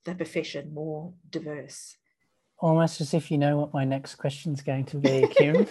the 0.05 0.15
profession 0.15 0.73
more 0.73 1.13
diverse. 1.31 1.97
Almost 2.59 3.01
as 3.01 3.13
if 3.13 3.31
you 3.31 3.39
know 3.39 3.59
what 3.59 3.75
my 3.75 3.85
next 3.85 4.15
question 4.15 4.55
is 4.55 4.63
going 4.63 4.85
to 4.87 4.97
be, 4.97 5.27
Kim. 5.37 5.67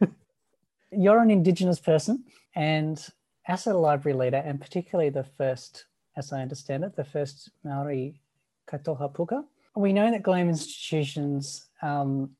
You're 0.90 1.20
an 1.20 1.30
Indigenous 1.30 1.78
person, 1.78 2.24
and 2.54 3.04
as 3.46 3.66
a 3.66 3.74
library 3.74 4.16
leader, 4.16 4.42
and 4.44 4.60
particularly 4.60 5.10
the 5.10 5.24
first 5.24 5.84
as 6.16 6.32
I 6.32 6.42
understand 6.42 6.84
it, 6.84 6.96
the 6.96 7.04
first 7.04 7.50
Maori 7.64 8.20
Kaitoha 8.68 9.14
Puka. 9.14 9.44
We 9.76 9.92
know 9.92 10.10
that 10.10 10.22
GLAM 10.22 10.48
institutions 10.48 11.66
um, 11.82 12.30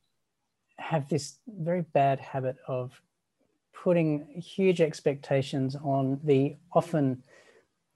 have 0.78 1.08
this 1.08 1.38
very 1.46 1.82
bad 1.82 2.20
habit 2.20 2.56
of 2.68 2.92
putting 3.84 4.26
huge 4.40 4.80
expectations 4.80 5.76
on 5.76 6.18
the 6.24 6.56
often 6.72 7.22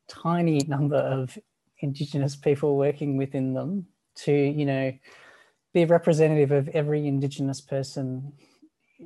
tiny 0.07 0.59
number 0.69 0.99
of 0.99 1.39
Indigenous 1.81 2.37
people 2.37 2.77
working 2.77 3.17
within 3.17 3.55
them 3.55 3.87
to, 4.15 4.33
you 4.33 4.67
know, 4.67 4.93
be 5.73 5.87
representative 5.87 6.53
of 6.53 6.69
every 6.69 7.09
Indigenous 7.09 7.63
person 7.63 8.35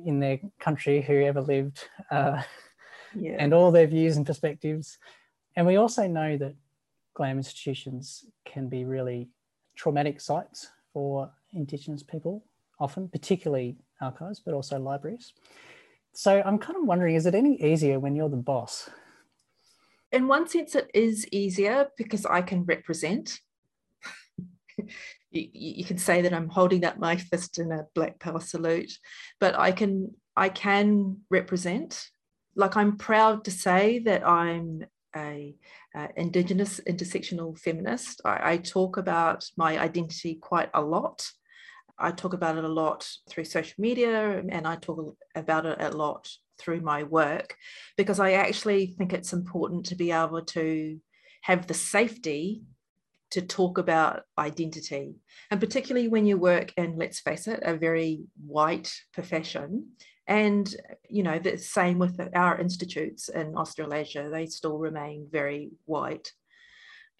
in 0.05 0.19
their 0.19 0.41
country 0.59 1.01
who 1.01 1.23
ever 1.23 1.39
lived 1.39 1.87
uh, 2.11 2.41
yeah. 3.15 3.37
and 3.39 3.53
all 3.53 3.71
their 3.71 3.87
views 3.87 4.17
and 4.17 4.25
perspectives. 4.25 4.97
And 5.55 5.65
we 5.65 5.77
also 5.77 6.05
know 6.05 6.35
that 6.35 6.53
GLAM 7.13 7.37
institutions 7.37 8.25
can 8.43 8.67
be 8.67 8.83
really 8.83 9.29
traumatic 9.77 10.19
sites 10.19 10.67
for 10.91 11.31
Indigenous 11.53 12.03
people, 12.03 12.43
often, 12.77 13.07
particularly 13.07 13.77
archives, 14.01 14.41
but 14.41 14.53
also 14.53 14.77
libraries. 14.79 15.31
So 16.13 16.41
I'm 16.45 16.59
kind 16.59 16.77
of 16.77 16.85
wondering 16.85 17.15
is 17.15 17.25
it 17.25 17.35
any 17.35 17.61
easier 17.61 17.99
when 17.99 18.15
you're 18.15 18.29
the 18.29 18.37
boss? 18.37 18.89
In 20.11 20.27
one 20.27 20.47
sense, 20.47 20.75
it 20.75 20.91
is 20.93 21.27
easier 21.31 21.87
because 21.97 22.25
I 22.25 22.43
can 22.43 22.65
represent. 22.65 23.39
you, 24.77 25.49
you 25.51 25.83
can 25.83 25.97
say 25.97 26.21
that 26.21 26.33
I'm 26.33 26.49
holding 26.49 26.85
up 26.85 26.99
my 26.99 27.17
fist 27.17 27.57
in 27.57 27.71
a 27.71 27.87
black 27.95 28.19
power 28.19 28.39
salute, 28.39 28.91
but 29.39 29.57
I 29.57 29.71
can 29.71 30.13
I 30.37 30.49
can 30.49 31.17
represent. 31.31 32.09
Like 32.55 32.77
I'm 32.77 32.97
proud 32.97 33.45
to 33.45 33.51
say 33.51 33.99
that 33.99 34.27
I'm 34.27 34.85
a 35.15 35.55
uh, 35.95 36.07
Indigenous 36.15 36.79
intersectional 36.87 37.57
feminist. 37.57 38.21
I, 38.25 38.53
I, 38.53 38.57
talk 38.57 38.97
about 38.97 39.45
my 39.57 39.79
identity 39.79 40.35
quite 40.35 40.69
a 40.73 40.81
lot. 40.81 41.23
I 41.97 42.11
talk 42.11 42.33
about 42.33 42.57
it 42.57 42.63
a 42.63 42.69
lot 42.69 43.09
through 43.29 43.45
social 43.45 43.75
media 43.77 44.43
and 44.49 44.67
I 44.67 44.75
talk 44.75 45.15
about 45.35 45.65
it 45.65 45.77
a 45.79 45.89
lot 45.91 46.29
through 46.59 46.81
my 46.81 47.03
work 47.03 47.55
because 47.97 48.19
I 48.19 48.33
actually 48.33 48.87
think 48.87 49.13
it's 49.13 49.33
important 49.33 49.85
to 49.87 49.95
be 49.95 50.11
able 50.11 50.43
to 50.45 50.99
have 51.41 51.67
the 51.67 51.73
safety 51.73 52.63
to 53.31 53.41
talk 53.41 53.77
about 53.77 54.21
identity. 54.37 55.15
And 55.49 55.59
particularly 55.59 56.07
when 56.07 56.25
you 56.25 56.37
work 56.37 56.71
in, 56.77 56.97
let's 56.97 57.19
face 57.19 57.47
it, 57.47 57.61
a 57.63 57.75
very 57.75 58.25
white 58.45 58.93
profession, 59.11 59.89
and, 60.27 60.73
you 61.09 61.23
know, 61.23 61.39
the 61.39 61.57
same 61.57 61.99
with 61.99 62.19
our 62.33 62.57
institutes 62.57 63.27
in 63.27 63.55
Australasia, 63.57 64.29
they 64.31 64.45
still 64.45 64.77
remain 64.77 65.27
very 65.29 65.71
white. 65.85 66.31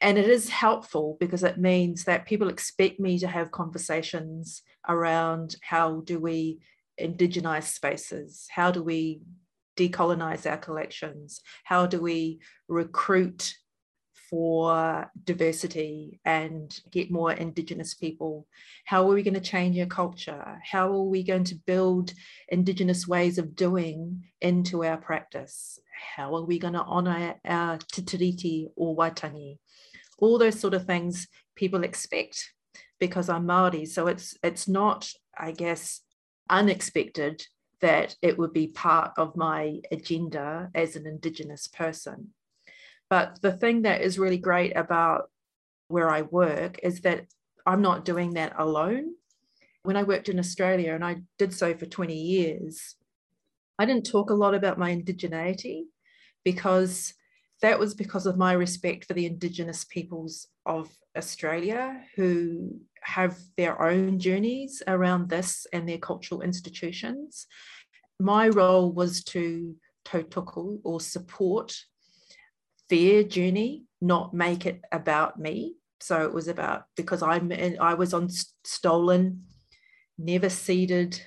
And 0.04 0.18
it 0.18 0.28
is 0.28 0.50
helpful 0.50 1.16
because 1.18 1.44
it 1.44 1.58
means 1.58 2.04
that 2.04 2.26
people 2.26 2.50
expect 2.50 3.00
me 3.00 3.18
to 3.20 3.28
have 3.28 3.52
conversations 3.52 4.62
around 4.90 5.56
how 5.62 6.02
do 6.02 6.20
we 6.20 6.60
indigenize 7.00 7.64
spaces? 7.64 8.46
How 8.52 8.70
do 8.70 8.84
we 8.84 9.22
decolonize 9.78 10.46
our 10.50 10.58
collections? 10.58 11.40
How 11.64 11.86
do 11.86 12.02
we 12.02 12.42
recruit 12.68 13.56
for 14.30 15.10
diversity 15.24 16.20
and 16.26 16.78
get 16.92 17.10
more 17.10 17.32
Indigenous 17.32 17.94
people? 17.94 18.46
How 18.84 19.04
are 19.04 19.14
we 19.14 19.24
going 19.24 19.36
to 19.36 19.40
change 19.40 19.80
our 19.80 19.86
culture? 19.86 20.60
How 20.70 20.92
are 20.92 21.04
we 21.04 21.24
going 21.24 21.46
to 21.46 21.56
build 21.56 22.14
Indigenous 22.50 23.08
ways 23.08 23.38
of 23.38 23.56
doing 23.56 24.26
into 24.42 24.84
our 24.84 24.98
practice? 24.98 25.80
How 26.18 26.36
are 26.36 26.44
we 26.44 26.60
going 26.60 26.74
to 26.74 26.82
honour 26.82 27.36
our 27.46 27.78
Te 27.78 28.02
Tiriti 28.02 28.68
o 28.78 28.96
Waitangi? 28.98 29.60
All 30.24 30.38
those 30.38 30.58
sort 30.58 30.74
of 30.74 30.86
things 30.86 31.27
people 31.53 31.84
expect 31.84 32.53
because 32.98 33.27
I'm 33.27 33.46
Māori. 33.46 33.86
So 33.86 34.08
it's 34.08 34.38
it's 34.42 34.68
not, 34.70 35.12
I 35.38 35.51
guess, 35.51 36.00
unexpected 36.50 37.46
that 37.82 38.15
it 38.22 38.38
would 38.38 38.53
be 38.53 38.68
part 38.68 39.12
of 39.18 39.36
my 39.36 39.82
agenda 39.92 40.70
as 40.74 40.96
an 40.96 41.06
Indigenous 41.06 41.68
person. 41.68 42.30
But 43.10 43.42
the 43.42 43.51
thing 43.51 43.82
that 43.82 44.01
is 44.01 44.18
really 44.18 44.38
great 44.38 44.77
about 44.77 45.30
where 45.89 46.10
I 46.10 46.22
work 46.22 46.80
is 46.82 47.01
that 47.01 47.25
I'm 47.65 47.82
not 47.82 48.06
doing 48.06 48.36
that 48.36 48.53
alone. 48.58 49.15
When 49.84 49.98
I 49.98 50.03
worked 50.03 50.30
in 50.30 50.39
Australia, 50.39 50.94
and 50.96 51.03
I 51.03 51.24
did 51.38 51.53
so 51.53 51.75
for 51.75 51.86
20 51.86 52.15
years, 52.15 52.96
I 53.77 53.86
didn't 53.86 54.06
talk 54.06 54.30
a 54.30 54.42
lot 54.44 54.56
about 54.56 54.80
my 54.80 54.96
indigeneity 54.96 55.84
because 56.46 57.13
that 57.63 57.79
was 57.79 57.93
because 57.93 58.25
of 58.25 58.38
my 58.38 58.51
respect 58.51 59.05
for 59.05 59.13
the 59.13 59.25
Indigenous 59.25 59.86
peoples 59.86 60.48
of 60.65 60.89
Australia 61.17 62.01
who 62.17 62.75
have 63.01 63.38
their 63.55 63.82
own 63.82 64.20
journeys 64.20 64.84
around 64.86 65.29
this 65.29 65.65
and 65.72 65.88
their 65.88 65.98
cultural 65.98 66.41
institutions. 66.41 67.48
My 68.20 68.50
role 68.50 68.91
was 68.91 69.24
to 69.36 69.77
tautoko 70.03 70.82
or 70.84 71.00
support 71.00 71.74
their 72.89 73.24
journey, 73.24 73.86
not 74.01 74.34
make 74.34 74.65
it 74.65 74.82
about 74.91 75.39
me. 75.39 75.75
So 76.01 76.25
it 76.25 76.34
was 76.34 76.50
about 76.50 76.84
because 76.98 77.24
I'm 77.24 77.50
in, 77.53 77.79
I 77.79 77.93
was 77.93 78.13
on 78.13 78.27
stolen, 78.65 79.43
never 80.17 80.50
ceded 80.50 81.22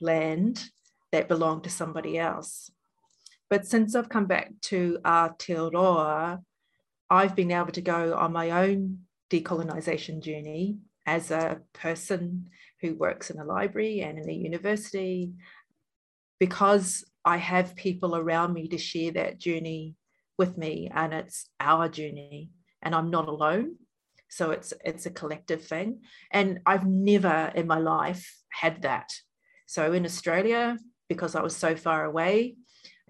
land 0.00 0.70
that 1.12 1.28
belonged 1.28 1.64
to 1.64 1.70
somebody 1.70 2.18
else. 2.18 2.70
But 3.50 3.66
since 3.66 3.94
I've 3.94 4.08
come 4.08 4.26
back 4.26 4.52
to 4.62 4.98
Aotearoa, 5.04 6.38
I've 7.10 7.34
been 7.34 7.50
able 7.50 7.72
to 7.72 7.80
go 7.80 8.14
on 8.14 8.32
my 8.32 8.50
own 8.50 9.00
decolonization 9.28 10.22
journey 10.22 10.78
as 11.04 11.32
a 11.32 11.60
person 11.72 12.48
who 12.80 12.94
works 12.94 13.30
in 13.30 13.40
a 13.40 13.44
library 13.44 14.00
and 14.00 14.18
in 14.18 14.30
a 14.30 14.32
university 14.32 15.32
because 16.38 17.04
I 17.24 17.38
have 17.38 17.74
people 17.74 18.16
around 18.16 18.54
me 18.54 18.68
to 18.68 18.78
share 18.78 19.10
that 19.12 19.38
journey 19.38 19.96
with 20.38 20.56
me 20.56 20.88
and 20.94 21.12
it's 21.12 21.48
our 21.58 21.88
journey 21.88 22.50
and 22.82 22.94
I'm 22.94 23.10
not 23.10 23.28
alone. 23.28 23.76
So 24.28 24.52
it's 24.52 24.72
it's 24.84 25.06
a 25.06 25.10
collective 25.10 25.64
thing. 25.64 26.02
And 26.30 26.60
I've 26.64 26.86
never 26.86 27.50
in 27.54 27.66
my 27.66 27.78
life 27.78 28.24
had 28.48 28.82
that. 28.82 29.10
So 29.66 29.92
in 29.92 30.04
Australia, 30.04 30.78
because 31.08 31.34
I 31.34 31.42
was 31.42 31.56
so 31.56 31.74
far 31.74 32.04
away, 32.04 32.54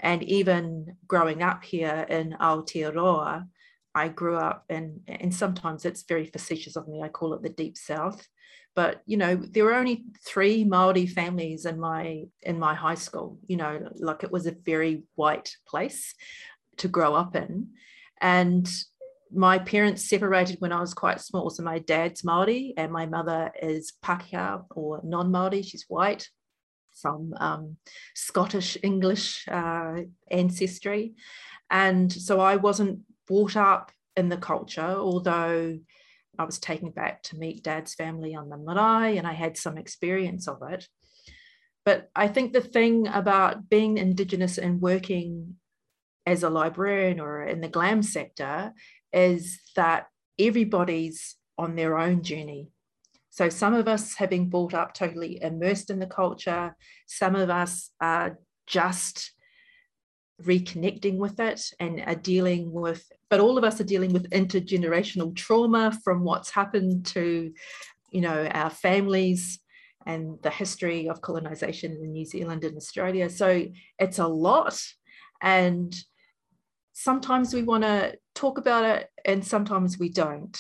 and 0.01 0.23
even 0.23 0.97
growing 1.07 1.43
up 1.43 1.63
here 1.63 2.07
in 2.09 2.37
Aotearoa, 2.41 3.47
I 3.95 4.09
grew 4.09 4.37
up 4.37 4.65
in, 4.69 5.01
and 5.07 5.35
sometimes 5.35 5.85
it's 5.85 6.03
very 6.03 6.27
facetious 6.27 6.77
of 6.77 6.89
me, 6.89 7.03
I 7.03 7.09
call 7.09 7.35
it 7.35 7.43
the 7.43 7.49
deep 7.49 7.77
south. 7.77 8.27
But 8.77 9.03
you 9.05 9.17
know, 9.17 9.37
there 9.37 9.65
were 9.65 9.75
only 9.75 10.05
three 10.25 10.65
Maori 10.65 11.07
families 11.07 11.67
in 11.67 11.81
my 11.81 12.25
in 12.43 12.59
my 12.59 12.75
high 12.75 12.95
school. 12.95 13.39
You 13.49 13.57
know, 13.57 13.89
like 13.97 14.23
it 14.23 14.31
was 14.31 14.47
a 14.47 14.57
very 14.65 15.03
white 15.17 15.57
place 15.67 16.15
to 16.79 16.89
grow 16.89 17.15
up 17.15 17.35
in. 17.35 17.71
And 18.21 18.71
my 19.33 19.59
parents 19.59 20.09
separated 20.09 20.61
when 20.61 20.73
I 20.73 20.81
was 20.81 20.95
quite 20.95 21.21
small. 21.21 21.51
So 21.51 21.63
my 21.63 21.79
dad's 21.81 22.25
Maori 22.25 22.75
and 22.77 22.93
my 22.93 23.07
mother 23.07 23.53
is 23.61 23.93
Pākehā 24.05 24.65
or 24.71 25.01
non-Maori. 25.05 25.63
She's 25.63 25.87
white 25.89 26.29
from 27.01 27.35
um, 27.39 27.77
Scottish 28.15 28.77
English 28.83 29.47
uh, 29.49 30.03
ancestry. 30.31 31.15
And 31.71 32.13
so 32.13 32.41
I 32.41 32.57
wasn't 32.57 33.01
brought 33.27 33.57
up 33.57 33.93
in 34.17 34.29
the 34.29 34.37
culture, 34.37 34.95
although 34.97 35.79
I 36.39 36.45
was 36.45 36.59
taken 36.59 36.91
back 36.91 37.23
to 37.25 37.37
meet 37.37 37.63
dad's 37.63 37.95
family 37.95 38.35
on 38.35 38.49
the 38.49 38.57
marae 38.57 39.19
and 39.19 39.27
I 39.27 39.33
had 39.33 39.57
some 39.57 39.79
experience 39.79 40.49
of 40.49 40.63
it. 40.69 40.89
But 41.85 42.11
I 42.15 42.29
think 42.29 42.53
the 42.53 42.61
thing 42.61 43.09
about 43.09 43.69
being 43.69 43.99
Indigenous 43.99 44.59
and 44.59 44.81
working 44.81 45.57
as 46.27 46.43
a 46.43 46.51
librarian 46.51 47.21
or 47.21 47.43
in 47.45 47.61
the 47.61 47.69
GLAM 47.69 48.03
sector 48.03 48.73
is 49.13 49.61
that 49.77 50.07
everybody's 50.39 51.37
on 51.59 51.77
their 51.77 51.99
own 51.99 52.23
journey. 52.23 52.69
So 53.31 53.49
some 53.49 53.75
of 53.75 53.87
us 53.87 54.17
have 54.17 54.31
been 54.31 54.51
brought 54.51 54.75
up 54.75 54.93
totally 54.93 55.41
immersed 55.41 55.89
in 55.89 56.01
the 56.01 56.07
culture. 56.07 56.77
Some 57.07 57.37
of 57.37 57.49
us 57.49 57.91
are 58.01 58.39
just 58.67 59.33
reconnecting 60.43 61.17
with 61.17 61.39
it 61.39 61.63
and 61.79 62.03
are 62.07 62.15
dealing 62.15 62.73
with, 62.73 63.05
but 63.29 63.41
all 63.41 63.57
of 63.57 63.65
us 63.65 63.81
are 63.81 63.85
dealing 63.85 64.13
with 64.13 64.31
intergenerational 64.31 65.35
trauma 65.37 65.97
from 66.03 66.25
what's 66.25 66.51
happened 66.51 67.07
to, 67.07 67.53
you 68.11 68.21
know, 68.21 68.47
our 68.47 68.71
families 68.71 69.61
and 70.07 70.39
the 70.43 70.51
history 70.51 71.09
of 71.09 71.21
colonization 71.21 71.93
in 72.03 72.13
New 72.13 72.25
Zealand 72.25 72.65
and 72.65 72.77
Australia. 72.77 73.29
So 73.29 73.67
it's 73.99 74.19
a 74.19 74.27
lot. 74.27 74.81
And 75.43 75.95
sometimes 76.93 77.55
we 77.55 77.63
want 77.63 77.85
to 77.85 78.17
talk 78.35 78.59
about 78.59 78.85
it 78.85 79.09
and 79.25 79.45
sometimes 79.45 79.99
we 79.99 80.09
don't. 80.09 80.59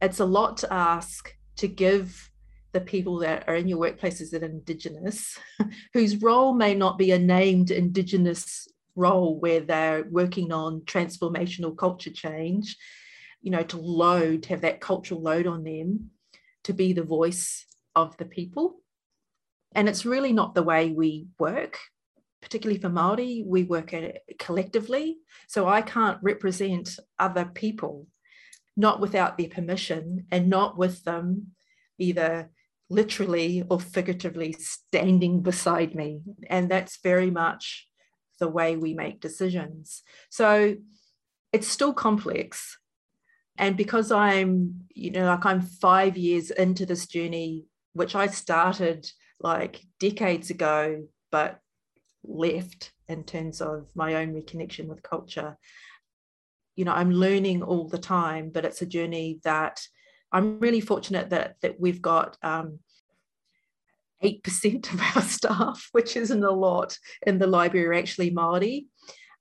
It's 0.00 0.20
a 0.20 0.24
lot 0.24 0.56
to 0.58 0.72
ask 0.72 1.35
to 1.56 1.68
give 1.68 2.30
the 2.72 2.80
people 2.80 3.18
that 3.18 3.48
are 3.48 3.56
in 3.56 3.68
your 3.68 3.78
workplaces 3.78 4.30
that 4.30 4.42
are 4.42 4.46
Indigenous, 4.46 5.38
whose 5.94 6.20
role 6.22 6.52
may 6.52 6.74
not 6.74 6.98
be 6.98 7.12
a 7.12 7.18
named 7.18 7.70
Indigenous 7.70 8.68
role 8.94 9.38
where 9.38 9.60
they're 9.60 10.04
working 10.10 10.52
on 10.52 10.80
transformational 10.82 11.76
culture 11.76 12.10
change, 12.10 12.76
you 13.40 13.50
know, 13.50 13.62
to 13.62 13.76
load, 13.76 14.46
have 14.46 14.62
that 14.62 14.80
cultural 14.80 15.22
load 15.22 15.46
on 15.46 15.62
them 15.62 16.10
to 16.64 16.72
be 16.72 16.92
the 16.92 17.02
voice 17.02 17.66
of 17.94 18.16
the 18.16 18.24
people. 18.24 18.80
And 19.74 19.88
it's 19.88 20.06
really 20.06 20.32
not 20.32 20.54
the 20.54 20.62
way 20.62 20.90
we 20.90 21.28
work, 21.38 21.78
particularly 22.40 22.80
for 22.80 22.88
Māori, 22.88 23.44
we 23.46 23.62
work 23.62 23.94
collectively. 24.38 25.18
So 25.48 25.68
I 25.68 25.82
can't 25.82 26.18
represent 26.22 26.98
other 27.18 27.44
people, 27.44 28.06
not 28.76 29.00
without 29.00 29.38
their 29.38 29.48
permission 29.48 30.26
and 30.30 30.48
not 30.48 30.76
with 30.76 31.02
them 31.04 31.48
either 31.98 32.50
literally 32.88 33.64
or 33.68 33.80
figuratively 33.80 34.52
standing 34.52 35.40
beside 35.40 35.94
me. 35.94 36.20
And 36.48 36.70
that's 36.70 37.00
very 37.02 37.30
much 37.30 37.88
the 38.38 38.48
way 38.48 38.76
we 38.76 38.94
make 38.94 39.20
decisions. 39.20 40.02
So 40.30 40.76
it's 41.52 41.68
still 41.68 41.94
complex. 41.94 42.78
And 43.58 43.76
because 43.76 44.12
I'm, 44.12 44.82
you 44.94 45.10
know, 45.10 45.26
like 45.26 45.46
I'm 45.46 45.62
five 45.62 46.16
years 46.16 46.50
into 46.50 46.84
this 46.84 47.06
journey, 47.06 47.64
which 47.94 48.14
I 48.14 48.26
started 48.26 49.10
like 49.40 49.80
decades 49.98 50.50
ago, 50.50 51.04
but 51.32 51.60
left 52.22 52.92
in 53.08 53.24
terms 53.24 53.60
of 53.60 53.86
my 53.94 54.16
own 54.16 54.34
reconnection 54.34 54.86
with 54.86 55.02
culture. 55.02 55.56
You 56.76 56.84
know, 56.84 56.92
I'm 56.92 57.10
learning 57.10 57.62
all 57.62 57.88
the 57.88 57.98
time, 57.98 58.50
but 58.52 58.64
it's 58.64 58.82
a 58.82 58.86
journey 58.86 59.40
that 59.44 59.80
I'm 60.32 60.60
really 60.60 60.80
fortunate 60.80 61.30
that 61.30 61.56
that 61.62 61.80
we've 61.80 62.02
got 62.02 62.36
um, 62.42 62.78
8% 64.22 64.92
of 64.92 65.00
our 65.00 65.22
staff, 65.36 65.88
which 65.92 66.16
isn't 66.16 66.44
a 66.44 66.50
lot 66.50 66.98
in 67.26 67.38
the 67.38 67.46
library, 67.46 67.86
are 67.86 67.94
actually 67.94 68.30
Māori. 68.30 68.86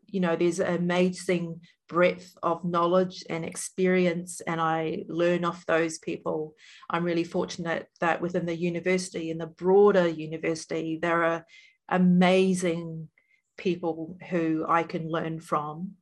You 0.07 0.19
know, 0.19 0.35
there's 0.35 0.59
an 0.59 0.75
amazing 0.75 1.61
breadth 1.87 2.35
of 2.41 2.63
knowledge 2.63 3.23
and 3.29 3.45
experience, 3.45 4.41
and 4.41 4.59
I 4.59 5.03
learn 5.07 5.45
off 5.45 5.65
those 5.65 5.97
people. 5.99 6.55
I'm 6.89 7.03
really 7.03 7.23
fortunate 7.23 7.87
that 7.99 8.21
within 8.21 8.45
the 8.45 8.55
university 8.55 9.31
and 9.31 9.39
the 9.39 9.47
broader 9.47 10.07
university, 10.07 10.99
there 11.01 11.23
are 11.23 11.45
amazing 11.89 13.09
people 13.57 14.17
who 14.29 14.65
I 14.67 14.83
can 14.83 15.09
learn 15.09 15.39
from. 15.39 15.93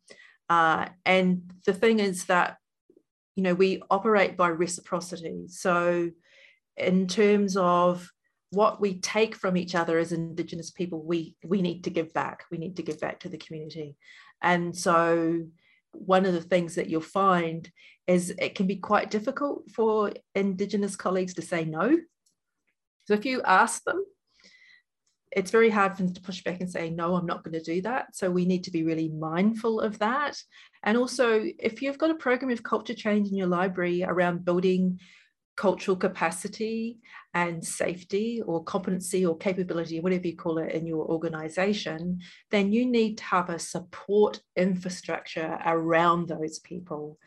Uh, 0.54 0.88
and 1.06 1.52
the 1.66 1.74
thing 1.74 2.00
is 2.00 2.26
that, 2.26 2.58
you 3.36 3.44
know, 3.44 3.56
we 3.56 3.82
operate 3.89 4.38
by 4.38 4.50
reciprocity. 4.50 5.46
So, 5.48 6.12
in 6.78 7.08
terms 7.08 7.58
of 7.58 8.08
what 8.52 8.80
we 8.80 9.00
take 9.00 9.36
from 9.36 9.58
each 9.58 9.74
other 9.74 9.98
as 9.98 10.12
indigenous 10.12 10.70
people 10.70 11.02
we 11.02 11.36
we 11.44 11.62
need 11.62 11.84
to 11.86 11.89
give 11.89 12.13
back. 12.13 12.44
We 12.52 12.60
need 12.60 12.76
to 12.78 12.84
give 12.84 13.00
back 13.00 13.20
to 13.22 13.30
the 13.30 13.38
community. 13.38 13.96
And 14.42 14.78
so 14.78 15.48
one 15.92 16.26
of 16.26 16.34
the 16.34 16.42
things 16.42 16.76
that 16.76 16.88
you'll 16.89 17.02
find 17.02 17.70
is 18.06 18.30
it 18.38 18.54
can 18.54 18.68
be 18.68 18.76
quite 18.76 19.10
difficult 19.10 19.72
for 19.72 20.12
indigenous 20.36 20.96
colleagues 20.96 21.34
to 21.36 21.42
say 21.42 21.66
no. 21.66 21.98
So 23.06 23.13
if 23.16 23.26
you 23.26 23.42
ask 23.42 23.84
them 23.84 24.04
it's 25.36 25.52
very 25.52 25.69
hard 25.69 25.96
for 25.96 26.04
them 26.04 26.13
to 26.13 26.22
push 26.22 26.43
back 26.43 26.62
and 26.62 26.69
say 26.69 26.89
no 26.89 27.15
i'm 27.15 27.26
not 27.26 27.43
going 27.43 27.54
to 27.54 27.62
do 27.62 27.82
that 27.82 28.15
so 28.15 28.30
we 28.30 28.46
need 28.46 28.63
to 28.63 28.72
be 28.72 28.84
really 28.84 29.10
mindful 29.10 29.80
of 29.80 30.00
that 30.00 30.38
and 30.84 30.98
also 30.98 31.43
if 31.60 31.82
you've 31.82 31.98
got 31.98 32.12
a 32.12 32.15
program 32.15 32.52
of 32.52 32.63
culture 32.63 32.93
change 32.93 33.28
in 33.28 33.36
your 33.36 33.48
library 33.48 34.04
around 34.04 34.46
building 34.46 35.00
cultural 35.56 35.96
capacity 35.96 36.98
and 37.34 37.63
safety 37.63 38.41
or 38.46 38.63
competency 38.63 39.26
or 39.26 39.38
capability, 39.38 40.00
whatever 40.00 40.28
you 40.28 40.36
call 40.36 40.58
it 40.58 40.72
in 40.72 40.86
your 40.86 41.06
organization, 41.06 42.19
then 42.52 42.72
you 42.72 42.86
need 42.86 43.17
to 43.17 43.24
have 43.24 43.50
a 43.50 43.60
support 43.60 44.41
infrastructure 44.56 45.60
around 45.65 46.28
those 46.28 46.60
people. 46.60 47.17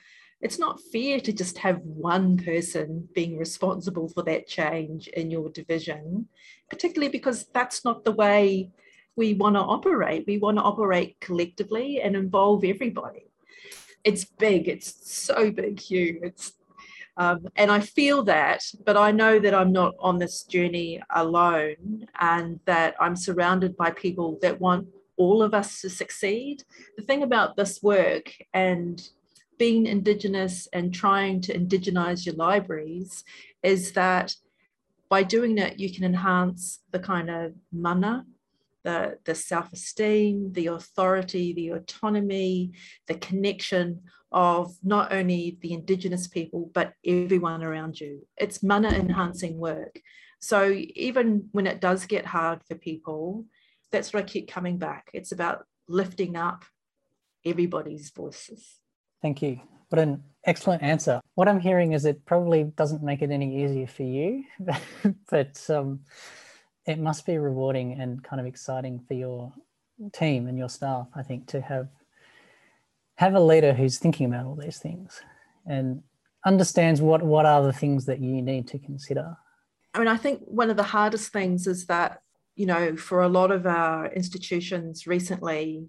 It's 0.41 0.59
not 0.59 0.81
fair 0.93 1.19
to 1.21 1.33
just 1.33 1.59
have 1.59 1.81
one 1.81 2.37
person 2.37 3.09
being 3.15 3.39
responsible 3.39 4.09
for 4.09 4.23
that 4.25 4.47
change 4.47 5.09
in 5.09 5.31
your 5.31 5.49
division, 5.51 6.29
particularly 6.69 7.11
because 7.11 7.47
that's 7.55 7.85
not 7.85 8.05
the 8.05 8.13
way 8.13 8.71
we 9.17 9.33
want 9.35 9.57
to 9.57 9.61
operate. 9.61 10.25
We 10.27 10.39
want 10.39 10.59
to 10.59 10.63
operate 10.63 11.17
collectively 11.21 12.03
and 12.03 12.15
involve 12.15 12.65
everybody. 12.65 13.31
It's 14.05 14.25
big, 14.25 14.69
it's 14.69 15.11
so 15.11 15.51
big, 15.51 15.81
Hugh. 15.81 16.21
It's 16.23 16.53
um, 17.19 17.49
and 17.57 17.71
I 17.71 17.81
feel 17.81 18.23
that, 18.25 18.63
but 18.85 18.97
I 18.97 19.11
know 19.11 19.39
that 19.39 19.55
I'm 19.55 19.73
not 19.73 19.95
on 19.99 20.19
this 20.19 20.43
journey 20.43 21.03
alone 21.15 22.07
and 22.21 22.61
that 22.67 22.95
I'm 23.01 23.17
surrounded 23.17 23.75
by 23.75 23.91
people 23.91 24.39
that 24.43 24.61
want 24.61 24.89
all 25.17 25.43
of 25.43 25.55
us 25.55 25.81
to 25.81 25.89
succeed. 25.89 26.63
The 26.99 27.03
thing 27.03 27.23
about 27.23 27.57
this 27.57 27.83
work 27.83 28.35
and 28.53 29.01
being 29.59 29.87
Indigenous 29.87 30.69
and 30.73 30.93
trying 30.93 31.41
to 31.43 31.59
indigenize 31.59 32.27
your 32.27 32.35
libraries 32.35 33.25
is 33.63 33.93
that 33.93 34.35
by 35.09 35.23
doing 35.23 35.55
that, 35.57 35.79
you 35.79 35.93
can 35.93 36.05
enhance 36.05 36.81
the 36.91 36.99
kind 36.99 37.31
of 37.31 37.53
mana 37.73 38.25
the, 38.87 39.19
the 39.25 39.35
self 39.35 39.73
esteem, 39.73 40.53
the 40.53 40.69
authority, 40.69 41.53
the 41.53 41.71
autonomy, 41.71 42.71
the 43.09 43.17
connection 43.17 44.03
of 44.31 44.77
not 44.85 45.13
only 45.13 45.59
the 45.61 45.73
Indigenous 45.73 46.29
people, 46.29 46.71
but 46.73 46.93
everyone 47.05 47.65
around 47.65 48.01
you. 48.01 48.25
It's 48.37 48.63
mana 48.63 48.91
enhancing 48.91 49.59
work. 49.59 50.01
So 50.39 50.71
even 50.95 51.49
when 51.51 51.67
it 51.67 51.81
does 51.81 52.07
get 52.07 52.27
hard 52.27 52.63
for 52.63 52.77
people, 52.77 53.47
that's 53.91 54.13
what 54.13 54.23
I 54.23 54.27
keep 54.27 54.49
coming 54.49 54.79
back. 54.79 55.11
It's 55.13 55.33
about 55.33 55.65
lifting 55.89 56.37
up 56.37 56.65
everybody's 57.45 58.11
voices. 58.11 58.79
Thank 59.23 59.43
you. 59.43 59.61
What 59.89 59.99
an 59.99 60.23
excellent 60.45 60.83
answer. 60.83 61.21
What 61.35 61.49
I'm 61.49 61.61
hearing 61.61 61.93
is 61.93 62.05
it 62.05 62.25
probably 62.25 62.65
doesn't 62.65 63.03
make 63.03 63.23
it 63.23 63.31
any 63.31 63.65
easier 63.65 63.87
for 63.87 64.05
you, 64.05 64.45
but 65.31 65.65
um, 65.71 66.01
it 66.87 66.99
must 66.99 67.27
be 67.27 67.39
rewarding 67.39 68.01
and 68.01 68.23
kind 68.23 68.41
of 68.41 68.47
exciting 68.47 69.05
for 69.07 69.15
your 69.15 69.53
team 70.13 70.47
and 70.47 70.59
your 70.59 70.69
staff, 70.69 71.09
I 71.15 71.23
think, 71.23 71.47
to 71.49 71.61
have 71.61 71.89
have 73.17 73.35
a 73.35 73.41
leader 73.41 73.73
who's 73.73 73.99
thinking 73.99 74.27
about 74.27 74.45
all 74.45 74.57
these 74.57 74.79
things 74.79 75.23
and 75.65 76.03
understands 76.45 77.01
what 77.01 77.23
what 77.23 77.47
are 77.47 77.63
the 77.63 77.73
things 77.73 78.05
that 78.07 78.21
you 78.21 78.43
need 78.43 78.69
to 78.69 78.79
consider. 78.79 79.37
I 79.95 79.99
mean, 79.99 80.09
I 80.09 80.19
think 80.19 80.43
one 80.45 80.69
of 80.69 80.77
the 80.77 80.83
hardest 80.83 81.33
things 81.33 81.67
is 81.67 81.87
that, 81.87 82.21
you 82.55 82.67
know, 82.67 82.97
for 82.97 83.23
a 83.23 83.29
lot 83.29 83.51
of 83.51 83.67
our 83.67 84.13
institutions 84.13 85.07
recently, 85.07 85.89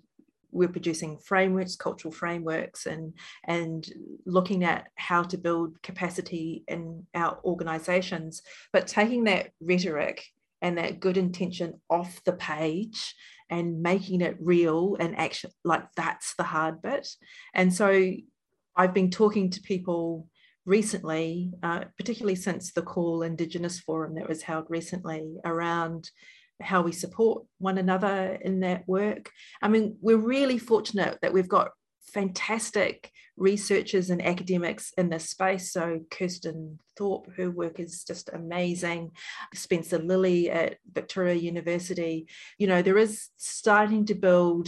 we're 0.52 0.68
producing 0.68 1.18
frameworks, 1.18 1.76
cultural 1.76 2.12
frameworks, 2.12 2.86
and 2.86 3.14
and 3.46 3.88
looking 4.26 4.64
at 4.64 4.88
how 4.96 5.24
to 5.24 5.38
build 5.38 5.82
capacity 5.82 6.64
in 6.68 7.06
our 7.14 7.40
organizations, 7.44 8.42
but 8.72 8.88
taking 8.88 9.26
that 9.26 9.52
rhetoric 9.62 10.26
and 10.62 10.78
that 10.78 11.00
good 11.00 11.18
intention 11.18 11.80
off 11.90 12.24
the 12.24 12.34
page 12.34 13.16
and 13.50 13.82
making 13.82 14.22
it 14.22 14.36
real 14.40 14.98
and 15.00 15.18
action 15.18 15.52
like 15.64 15.86
that's 15.96 16.36
the 16.36 16.44
hard 16.44 16.82
bit. 16.82 17.08
And 17.54 17.74
so 17.74 18.12
i've 18.80 18.94
been 18.94 19.10
talking 19.10 19.50
to 19.50 19.60
people 19.62 20.28
recently 20.66 21.52
uh, 21.64 21.86
particularly 21.98 22.36
since 22.36 22.72
the 22.74 22.82
CAUL 22.82 23.24
indigenous 23.24 23.80
forum 23.80 24.16
that 24.16 24.30
was 24.30 24.44
held 24.44 24.66
recently 24.70 25.38
around 25.46 26.12
how 26.62 26.82
we 26.82 26.92
support 26.92 27.46
one 27.60 27.78
another 27.78 28.38
in 28.42 28.62
that 28.62 28.88
work 28.88 29.32
i 29.62 29.68
mean 29.68 29.96
we're 30.02 30.18
really 30.18 30.58
fortunate 30.58 31.18
that 31.22 31.34
we've 31.34 31.50
got 31.50 31.72
fantastic 32.14 33.12
researchers 33.38 34.10
and 34.10 34.26
academics 34.26 34.92
in 34.98 35.10
this 35.10 35.30
space. 35.30 35.72
So 35.72 36.02
Kirsten 36.10 36.80
Thorpe, 36.98 37.28
her 37.38 37.52
work 37.52 37.80
is 37.80 38.04
just 38.04 38.30
amazing. 38.34 39.12
Spencer 39.54 40.00
Lilly 40.00 40.50
at 40.50 40.78
Victoria 40.92 41.36
University. 41.36 42.28
You 42.58 42.68
know, 42.68 42.82
there 42.82 42.98
is 42.98 43.30
starting 43.38 44.06
to 44.08 44.16
build 44.16 44.68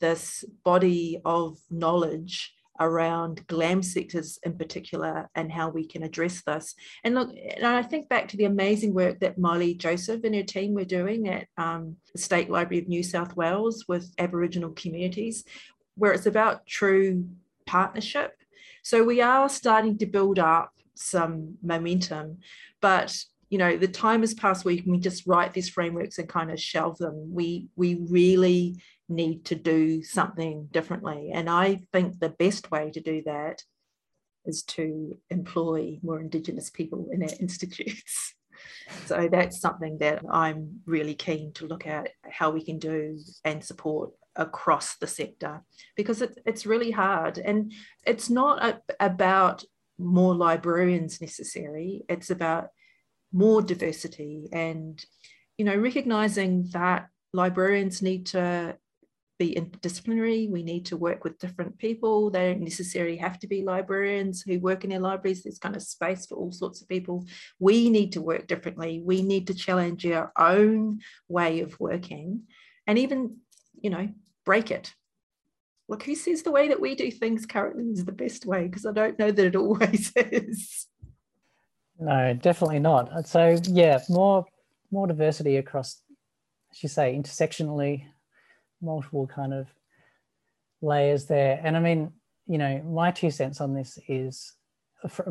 this 0.00 0.44
body 0.64 1.20
of 1.24 1.58
knowledge 1.70 2.52
around 2.84 3.46
GLAM 3.46 3.82
sectors 3.82 4.38
in 4.42 4.56
particular 4.56 5.28
and 5.34 5.50
how 5.50 5.68
we 5.68 5.86
can 5.86 6.02
address 6.02 6.42
this. 6.46 6.74
And 7.04 7.14
look, 7.14 7.30
and 7.30 7.66
I 7.66 7.82
think 7.82 8.08
back 8.08 8.28
to 8.28 8.36
the 8.36 8.44
amazing 8.44 8.94
work 8.94 9.20
that 9.20 9.38
Molly 9.38 9.74
Joseph 9.74 10.24
and 10.24 10.34
her 10.34 10.42
team 10.42 10.74
were 10.74 10.84
doing 10.84 11.28
at 11.28 11.46
um, 11.56 11.96
the 12.12 12.20
State 12.20 12.50
Library 12.50 12.82
of 12.82 12.88
New 12.88 13.02
South 13.02 13.36
Wales 13.36 13.84
with 13.88 14.12
Aboriginal 14.18 14.70
communities, 14.70 15.44
where 15.96 16.12
it's 16.12 16.26
about 16.26 16.66
true 16.66 17.26
partnership. 17.66 18.32
So 18.82 19.04
we 19.04 19.20
are 19.20 19.48
starting 19.48 19.98
to 19.98 20.06
build 20.06 20.38
up 20.38 20.72
some 20.94 21.56
momentum, 21.62 22.38
but 22.80 23.16
you 23.48 23.58
know 23.58 23.76
the 23.76 23.88
time 23.88 24.22
has 24.22 24.32
passed 24.32 24.64
where 24.64 24.74
you 24.74 24.82
can 24.82 25.00
just 25.00 25.26
write 25.26 25.52
these 25.52 25.68
frameworks 25.68 26.18
and 26.18 26.28
kind 26.28 26.50
of 26.50 26.58
shelve 26.58 26.96
them. 26.98 27.32
We 27.32 27.68
we 27.76 27.98
really 28.08 28.80
need 29.14 29.44
to 29.46 29.54
do 29.54 30.02
something 30.02 30.68
differently, 30.72 31.30
and 31.32 31.48
I 31.48 31.80
think 31.92 32.18
the 32.18 32.30
best 32.30 32.70
way 32.70 32.90
to 32.90 33.00
do 33.00 33.22
that 33.26 33.62
is 34.44 34.62
to 34.62 35.16
employ 35.30 35.98
more 36.02 36.20
Indigenous 36.20 36.70
people 36.70 37.08
in 37.12 37.22
our 37.22 37.28
institutes. 37.40 38.34
So 39.06 39.28
that's 39.30 39.60
something 39.60 39.98
that 39.98 40.22
I'm 40.30 40.80
really 40.86 41.14
keen 41.14 41.52
to 41.54 41.66
look 41.66 41.86
at 41.86 42.10
how 42.28 42.50
we 42.50 42.64
can 42.64 42.78
do 42.78 43.18
and 43.44 43.64
support 43.64 44.10
across 44.36 44.96
the 44.96 45.06
sector 45.06 45.62
because 45.96 46.22
it, 46.22 46.38
it's 46.46 46.66
really 46.66 46.90
hard. 46.90 47.38
And 47.38 47.72
it's 48.06 48.30
not 48.30 48.64
a, 48.64 48.80
about 49.00 49.64
more 49.98 50.34
librarians 50.34 51.20
necessary. 51.20 52.02
It's 52.08 52.30
about 52.30 52.68
more 53.32 53.62
diversity 53.62 54.48
and 54.52 55.02
you 55.56 55.64
know 55.64 55.76
recognizing 55.76 56.68
that 56.72 57.08
librarians 57.32 58.02
need 58.02 58.26
to 58.26 58.76
be 59.44 59.54
interdisciplinary 59.54 60.50
we 60.50 60.62
need 60.62 60.84
to 60.86 60.96
work 60.96 61.24
with 61.24 61.38
different 61.38 61.76
people 61.78 62.30
they 62.30 62.46
don't 62.48 62.60
necessarily 62.60 63.16
have 63.16 63.38
to 63.38 63.46
be 63.46 63.62
librarians 63.62 64.42
who 64.42 64.58
work 64.60 64.84
in 64.84 64.90
their 64.90 65.06
libraries 65.10 65.42
there's 65.42 65.58
kind 65.58 65.76
of 65.76 65.82
space 65.82 66.26
for 66.26 66.36
all 66.36 66.52
sorts 66.52 66.80
of 66.80 66.88
people 66.88 67.24
we 67.58 67.90
need 67.90 68.12
to 68.12 68.20
work 68.20 68.46
differently 68.46 69.00
we 69.04 69.22
need 69.22 69.46
to 69.46 69.54
challenge 69.54 70.04
our 70.06 70.32
own 70.38 71.00
way 71.28 71.60
of 71.60 71.78
working 71.80 72.42
and 72.86 72.98
even 72.98 73.36
you 73.80 73.90
know 73.90 74.08
break 74.44 74.70
it. 74.70 74.92
Look, 75.88 76.04
who 76.04 76.14
says 76.14 76.42
the 76.42 76.50
way 76.50 76.68
that 76.68 76.80
we 76.80 76.94
do 76.94 77.10
things 77.10 77.46
currently 77.46 77.90
is 77.90 78.04
the 78.04 78.12
best 78.12 78.46
way? 78.46 78.66
Because 78.66 78.86
I 78.86 78.92
don't 78.92 79.18
know 79.18 79.30
that 79.30 79.46
it 79.46 79.56
always 79.56 80.12
is. 80.16 80.86
No, 81.98 82.34
definitely 82.34 82.78
not. 82.78 83.28
So 83.28 83.58
yeah, 83.64 84.00
more 84.08 84.46
more 84.90 85.06
diversity 85.06 85.56
across, 85.56 86.02
as 86.72 86.82
you 86.82 86.88
say, 86.88 87.18
intersectionally, 87.18 88.04
multiple 88.82 89.26
kind 89.26 89.54
of 89.54 89.68
layers 90.80 91.26
there. 91.26 91.60
And 91.62 91.76
I 91.76 91.80
mean, 91.80 92.12
you 92.46 92.58
know, 92.58 92.82
my 92.82 93.10
two 93.10 93.30
cents 93.30 93.60
on 93.60 93.74
this 93.74 93.98
is 94.08 94.52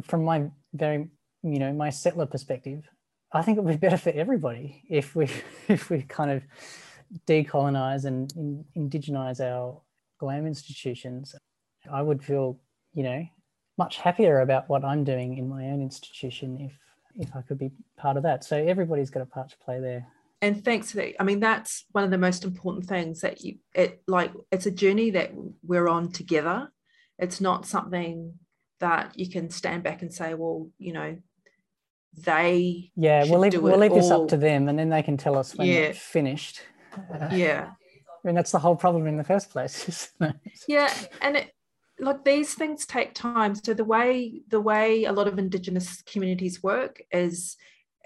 from 0.01 0.23
my 0.23 0.49
very, 0.73 1.09
you 1.43 1.59
know, 1.59 1.73
my 1.73 1.89
settler 1.89 2.25
perspective. 2.25 2.89
I 3.33 3.41
think 3.41 3.57
it 3.57 3.63
would 3.63 3.79
be 3.79 3.87
better 3.87 3.97
for 3.97 4.09
everybody 4.09 4.83
if 4.89 5.15
we 5.15 5.29
if 5.67 5.89
we 5.89 6.03
kind 6.03 6.31
of 6.31 6.43
decolonize 7.27 8.05
and 8.05 8.31
in, 8.35 8.65
indigenize 8.77 9.39
our 9.39 9.81
GLAM 10.19 10.47
institutions, 10.47 11.35
I 11.91 12.01
would 12.01 12.23
feel, 12.23 12.59
you 12.93 13.03
know, 13.03 13.25
much 13.77 13.97
happier 13.97 14.39
about 14.41 14.69
what 14.69 14.83
I'm 14.83 15.03
doing 15.03 15.37
in 15.37 15.49
my 15.49 15.65
own 15.65 15.81
institution 15.81 16.59
if 16.59 16.73
if 17.15 17.35
I 17.35 17.41
could 17.41 17.59
be 17.59 17.71
part 17.97 18.17
of 18.17 18.23
that. 18.23 18.43
So 18.43 18.57
everybody's 18.57 19.09
got 19.09 19.23
a 19.23 19.25
part 19.25 19.49
to 19.49 19.57
play 19.57 19.79
there. 19.79 20.07
And 20.41 20.63
thanks 20.63 20.91
for 20.91 20.97
that. 20.97 21.13
I 21.19 21.23
mean, 21.23 21.39
that's 21.39 21.85
one 21.91 22.03
of 22.03 22.11
the 22.11 22.17
most 22.17 22.43
important 22.43 22.85
things 22.85 23.21
that 23.21 23.41
you 23.41 23.57
it 23.75 24.01
like 24.07 24.31
it's 24.51 24.65
a 24.65 24.71
journey 24.71 25.11
that 25.11 25.31
we're 25.63 25.87
on 25.87 26.11
together. 26.11 26.71
It's 27.19 27.39
not 27.39 27.67
something 27.67 28.33
that 28.79 29.17
you 29.17 29.29
can 29.29 29.51
stand 29.51 29.83
back 29.83 30.01
and 30.01 30.11
say, 30.11 30.33
well, 30.33 30.69
you 30.79 30.93
know, 30.93 31.17
they 32.17 32.91
yeah 32.95 33.23
we'll 33.25 33.39
leave, 33.39 33.61
we'll 33.61 33.77
leave 33.77 33.93
this 33.93 34.11
up 34.11 34.27
to 34.27 34.35
them 34.35 34.67
and 34.67 34.77
then 34.77 34.89
they 34.89 35.01
can 35.01 35.15
tell 35.15 35.37
us 35.37 35.55
when 35.55 35.67
yeah. 35.67 35.75
it's 35.75 35.99
finished 35.99 36.61
yeah. 37.31 37.69
I 37.69 38.27
mean, 38.27 38.35
that's 38.35 38.51
the 38.51 38.59
whole 38.59 38.75
problem 38.75 39.07
in 39.07 39.17
the 39.17 39.23
first 39.23 39.49
place. 39.49 40.11
yeah. 40.67 40.93
And 41.21 41.37
it, 41.37 41.51
like 41.99 42.23
these 42.23 42.53
things 42.53 42.85
take 42.85 43.13
time. 43.13 43.55
So 43.55 43.73
the 43.73 43.85
way 43.85 44.41
the 44.47 44.61
way 44.61 45.05
a 45.05 45.11
lot 45.11 45.27
of 45.27 45.39
Indigenous 45.39 46.01
communities 46.03 46.63
work 46.63 47.01
is 47.11 47.57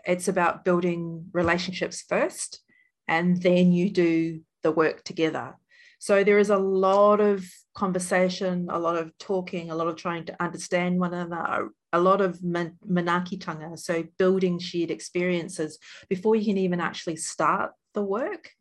it's 0.06 0.28
about 0.28 0.66
building 0.66 1.26
relationships 1.34 2.04
first, 2.08 2.62
and 3.08 3.42
then 3.42 3.72
you 3.72 3.90
do 3.90 4.42
the 4.64 4.72
work 4.72 5.04
together. 5.04 5.56
So 6.00 6.24
there 6.24 6.40
is 6.40 6.50
a 6.50 6.58
lot 6.58 7.20
of 7.20 7.46
conversation, 7.74 8.68
a 8.70 8.80
lot 8.80 8.96
of 8.96 9.18
talking, 9.18 9.72
a 9.72 9.76
lot 9.76 9.88
of 9.88 9.96
trying 9.96 10.26
to 10.26 10.44
understand 10.44 11.00
one 11.00 11.14
another, 11.14 11.70
a 11.94 12.00
lot 12.00 12.22
of 12.22 12.40
manaakitanga, 12.40 13.80
so 13.80 14.04
building 14.18 14.60
shared 14.60 14.92
experiences 14.92 15.80
before 16.10 16.36
you 16.36 16.46
can 16.46 16.58
even 16.58 16.82
actually 16.82 17.16
start 17.16 17.72
the 17.94 18.04
work. 18.04 18.52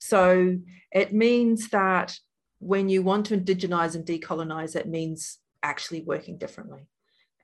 So 0.00 0.56
it 0.92 1.12
means 1.12 1.70
that 1.70 2.16
when 2.58 2.88
you 2.88 3.02
want 3.02 3.26
to 3.26 3.36
indigenize 3.36 3.94
and 3.94 4.06
decolonize, 4.06 4.76
it 4.76 4.88
means 4.88 5.38
actually 5.62 6.02
working 6.02 6.38
differently. 6.38 6.86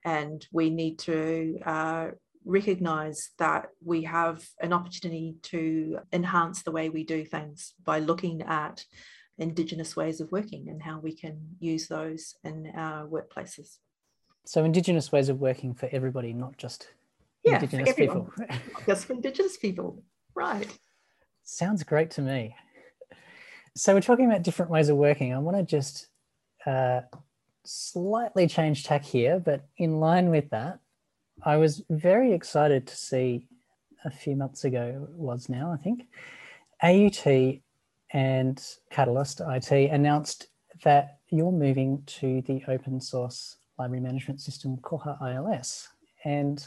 And 0.05 0.45
we 0.51 0.69
need 0.69 0.99
to 0.99 1.59
uh, 1.65 2.07
recognize 2.45 3.31
that 3.37 3.69
we 3.83 4.03
have 4.03 4.45
an 4.61 4.73
opportunity 4.73 5.35
to 5.43 5.99
enhance 6.11 6.63
the 6.63 6.71
way 6.71 6.89
we 6.89 7.03
do 7.03 7.25
things 7.25 7.73
by 7.83 7.99
looking 7.99 8.41
at 8.43 8.85
Indigenous 9.37 9.95
ways 9.95 10.21
of 10.21 10.31
working 10.31 10.69
and 10.69 10.81
how 10.81 10.99
we 10.99 11.15
can 11.15 11.39
use 11.59 11.87
those 11.87 12.35
in 12.43 12.71
our 12.75 13.07
workplaces. 13.07 13.77
So, 14.45 14.63
Indigenous 14.63 15.11
ways 15.11 15.29
of 15.29 15.39
working 15.39 15.73
for 15.73 15.89
everybody, 15.91 16.33
not 16.33 16.57
just 16.57 16.87
yeah, 17.43 17.55
Indigenous 17.55 17.93
people. 17.93 18.31
just 18.85 19.05
for 19.05 19.13
Indigenous 19.13 19.57
people, 19.57 20.03
right. 20.35 20.67
Sounds 21.43 21.83
great 21.83 22.11
to 22.11 22.21
me. 22.21 22.55
So 23.75 23.93
we're 23.93 24.01
talking 24.01 24.25
about 24.25 24.43
different 24.43 24.71
ways 24.71 24.89
of 24.89 24.97
working. 24.97 25.33
I 25.33 25.39
want 25.39 25.57
to 25.57 25.63
just 25.63 26.07
uh, 26.65 27.01
slightly 27.65 28.47
change 28.47 28.83
tack 28.83 29.03
here, 29.03 29.39
but 29.39 29.65
in 29.77 29.99
line 29.99 30.29
with 30.29 30.49
that, 30.51 30.79
I 31.45 31.57
was 31.57 31.83
very 31.89 32.31
excited 32.31 32.87
to 32.87 32.95
see 32.95 33.47
a 34.05 34.09
few 34.09 34.35
months 34.35 34.63
ago 34.63 35.07
was 35.11 35.49
now, 35.49 35.73
I 35.73 35.77
think, 35.77 36.07
AUT 36.81 37.61
and 38.13 38.65
Catalyst 38.89 39.41
IT 39.41 39.71
announced 39.91 40.47
that 40.83 41.17
you're 41.29 41.51
moving 41.51 42.03
to 42.05 42.41
the 42.43 42.63
open 42.69 43.01
source 43.01 43.57
library 43.77 44.01
management 44.01 44.39
system 44.39 44.77
Koha 44.77 45.17
ILS. 45.21 45.89
And 46.23 46.65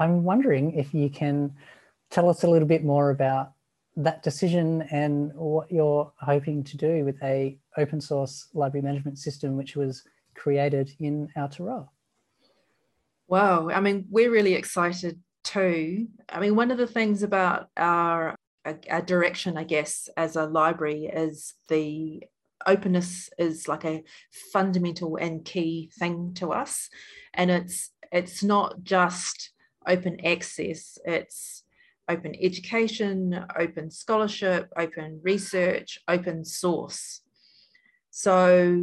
I'm 0.00 0.24
wondering 0.24 0.72
if 0.72 0.92
you 0.92 1.08
can 1.08 1.54
tell 2.10 2.28
us 2.28 2.42
a 2.42 2.50
little 2.50 2.68
bit 2.68 2.82
more 2.82 3.10
about 3.10 3.52
that 3.96 4.24
decision 4.24 4.82
and 4.90 5.32
what 5.34 5.70
you're 5.70 6.12
hoping 6.16 6.64
to 6.64 6.76
do 6.76 7.04
with 7.04 7.22
a 7.22 7.56
open 7.76 8.00
source 8.00 8.48
library 8.54 8.82
management 8.82 9.18
system 9.18 9.56
which 9.56 9.76
was 9.76 10.02
created 10.34 10.90
in 10.98 11.28
Aotearoa. 11.36 11.88
Wow, 13.34 13.68
I 13.68 13.80
mean, 13.80 14.06
we're 14.10 14.30
really 14.30 14.54
excited 14.54 15.18
too. 15.42 16.06
I 16.28 16.38
mean, 16.38 16.54
one 16.54 16.70
of 16.70 16.78
the 16.78 16.86
things 16.86 17.24
about 17.24 17.66
our, 17.76 18.36
our 18.64 19.02
direction, 19.02 19.56
I 19.56 19.64
guess, 19.64 20.08
as 20.16 20.36
a 20.36 20.46
library 20.46 21.06
is 21.06 21.54
the 21.66 22.22
openness 22.64 23.30
is 23.36 23.66
like 23.66 23.84
a 23.84 24.04
fundamental 24.52 25.16
and 25.16 25.44
key 25.44 25.90
thing 25.98 26.34
to 26.34 26.52
us. 26.52 26.88
And 27.34 27.50
it's 27.50 27.90
it's 28.12 28.44
not 28.44 28.84
just 28.84 29.50
open 29.84 30.24
access, 30.24 30.96
it's 31.04 31.64
open 32.08 32.36
education, 32.40 33.46
open 33.58 33.90
scholarship, 33.90 34.68
open 34.76 35.18
research, 35.24 35.98
open 36.06 36.44
source. 36.44 37.20
So 38.12 38.80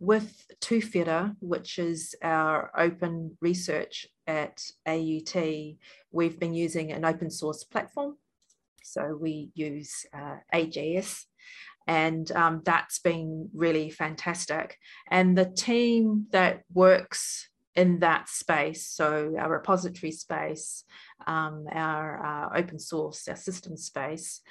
with 0.00 0.46
Tuwhera, 0.60 1.34
which 1.40 1.78
is 1.78 2.14
our 2.22 2.70
open 2.76 3.36
research 3.40 4.06
at 4.26 4.62
AUT, 4.86 5.34
we've 6.12 6.38
been 6.38 6.54
using 6.54 6.92
an 6.92 7.04
open 7.04 7.30
source 7.30 7.64
platform. 7.64 8.16
So 8.82 9.18
we 9.20 9.50
use 9.54 10.06
uh, 10.14 10.36
OJS 10.54 11.24
and 11.88 12.30
um, 12.32 12.62
that's 12.64 12.98
been 12.98 13.48
really 13.54 13.90
fantastic. 13.90 14.76
And 15.10 15.36
the 15.36 15.46
team 15.46 16.26
that 16.32 16.62
works 16.72 17.48
in 17.74 18.00
that 18.00 18.28
space, 18.28 18.86
so 18.86 19.34
our 19.38 19.50
repository 19.50 20.12
space, 20.12 20.84
um, 21.26 21.64
our 21.72 22.24
uh, 22.24 22.58
open 22.58 22.78
source, 22.78 23.26
our 23.26 23.36
system 23.36 23.76
space, 23.76 24.42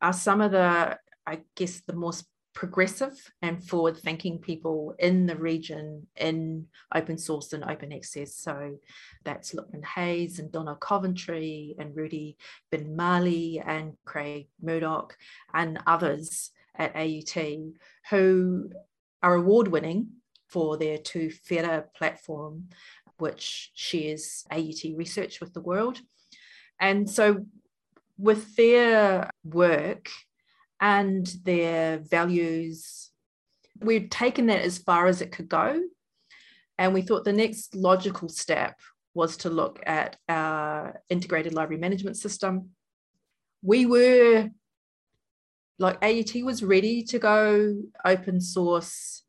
are 0.00 0.12
some 0.12 0.40
of 0.40 0.52
the, 0.52 0.96
I 1.26 1.40
guess, 1.56 1.82
the 1.86 1.94
most 1.94 2.26
progressive 2.54 3.32
and 3.42 3.62
forward 3.62 3.98
thinking 3.98 4.38
people 4.38 4.94
in 4.98 5.26
the 5.26 5.36
region 5.36 6.06
in 6.16 6.66
open 6.94 7.18
source 7.18 7.52
and 7.52 7.64
open 7.64 7.92
access. 7.92 8.36
So 8.36 8.78
that's 9.24 9.54
Luqman 9.54 9.84
Hayes 9.84 10.38
and 10.38 10.50
Donna 10.52 10.76
Coventry 10.80 11.74
and 11.78 11.96
Rudy 11.96 12.36
Bin 12.70 12.96
Mali 12.96 13.60
and 13.64 13.94
Craig 14.04 14.48
Murdoch 14.62 15.16
and 15.52 15.80
others 15.86 16.50
at 16.76 16.94
AUT 16.96 17.36
who 18.10 18.70
are 19.22 19.34
award 19.34 19.68
winning 19.68 20.08
for 20.48 20.76
their 20.76 20.98
Tu 20.98 21.30
Whera 21.50 21.84
platform, 21.96 22.68
which 23.18 23.72
shares 23.74 24.44
AUT 24.50 24.96
research 24.96 25.40
with 25.40 25.52
the 25.52 25.60
world. 25.60 26.00
And 26.78 27.10
so 27.10 27.46
with 28.16 28.54
their 28.54 29.30
work, 29.42 30.08
and 30.80 31.26
their 31.44 31.98
values. 31.98 33.10
We'd 33.80 34.10
taken 34.10 34.46
that 34.46 34.62
as 34.62 34.78
far 34.78 35.06
as 35.06 35.20
it 35.20 35.32
could 35.32 35.48
go. 35.48 35.82
And 36.78 36.92
we 36.92 37.02
thought 37.02 37.24
the 37.24 37.32
next 37.32 37.74
logical 37.74 38.28
step 38.28 38.78
was 39.14 39.36
to 39.38 39.50
look 39.50 39.80
at 39.86 40.16
our 40.28 41.00
integrated 41.08 41.54
library 41.54 41.80
management 41.80 42.16
system. 42.16 42.70
We 43.62 43.86
were 43.86 44.50
like 45.78 46.02
AUT 46.04 46.42
was 46.42 46.62
ready 46.62 47.02
to 47.04 47.18
go 47.18 47.82
open 48.04 48.40
source 48.40 49.24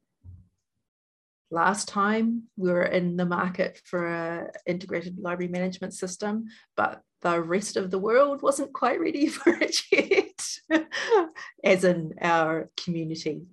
last 1.52 1.88
time 1.88 2.44
we 2.58 2.72
were 2.72 2.84
in 2.84 3.18
the 3.18 3.26
market 3.26 3.82
for 3.86 4.08
an 4.08 4.50
integrated 4.66 5.18
library 5.18 5.52
management 5.52 5.94
system, 5.94 6.46
but 6.76 7.02
the 7.22 7.42
rest 7.42 7.78
of 7.78 7.92
the 7.92 8.00
world 8.00 8.42
wasn't 8.42 8.74
quite 8.74 9.00
ready 9.00 9.28
for 9.38 9.54
it 9.62 9.78
yet, 9.92 10.25
as 11.64 11.84
in 11.84 12.14
our 12.22 12.70
community. 12.78 13.44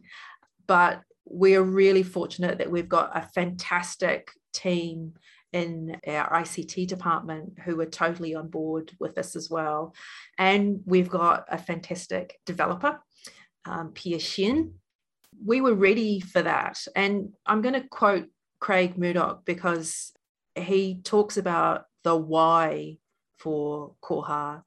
But 0.67 1.03
we're 1.25 1.63
really 1.63 2.03
fortunate 2.03 2.59
that 2.59 2.71
we've 2.71 2.89
got 2.89 3.17
a 3.17 3.29
fantastic 3.35 4.31
team 4.53 5.15
in 5.53 6.01
our 6.07 6.31
ICT 6.41 6.87
department 6.89 7.59
who 7.65 7.79
are 7.81 7.87
totally 7.87 8.35
on 8.35 8.49
board 8.49 8.93
with 8.99 9.15
this 9.15 9.37
as 9.37 9.51
well. 9.51 9.95
And 10.39 10.81
we've 10.87 11.11
got 11.11 11.45
a 11.51 11.59
fantastic 11.59 12.39
developer, 12.47 13.01
um, 13.65 13.93
Pierre 13.93 14.19
Shin. 14.19 14.75
We 15.45 15.61
were 15.61 15.75
ready 15.75 16.21
for 16.21 16.43
that. 16.43 16.79
And 16.97 17.31
I'm 17.47 17.61
going 17.61 17.75
to 17.75 17.89
quote 17.89 18.29
Craig 18.61 18.97
Murdoch 18.97 19.45
because 19.45 20.13
he 20.55 21.01
talks 21.03 21.37
about 21.37 21.85
the 22.05 22.17
why 22.17 22.99
for 23.39 23.95
Koha. 24.03 24.63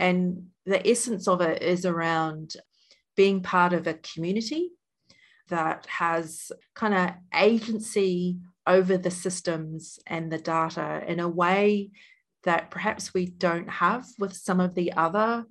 And 0.00 0.46
the 0.64 0.86
essence 0.88 1.28
of 1.28 1.42
it 1.42 1.62
is 1.62 1.84
around 1.84 2.54
being 3.16 3.42
part 3.42 3.74
of 3.74 3.86
a 3.86 3.94
community 3.94 4.70
that 5.48 5.86
has 5.86 6.50
kind 6.74 6.94
of 6.94 7.10
agency 7.34 8.38
over 8.66 8.96
the 8.96 9.10
systems 9.10 9.98
and 10.06 10.32
the 10.32 10.38
data 10.38 11.02
in 11.06 11.20
a 11.20 11.28
way 11.28 11.90
that 12.44 12.70
perhaps 12.70 13.12
we 13.12 13.26
don't 13.26 13.68
have 13.68 14.06
with 14.18 14.32
some 14.32 14.58
of 14.58 14.74
the 14.74 14.92
other 14.94 15.44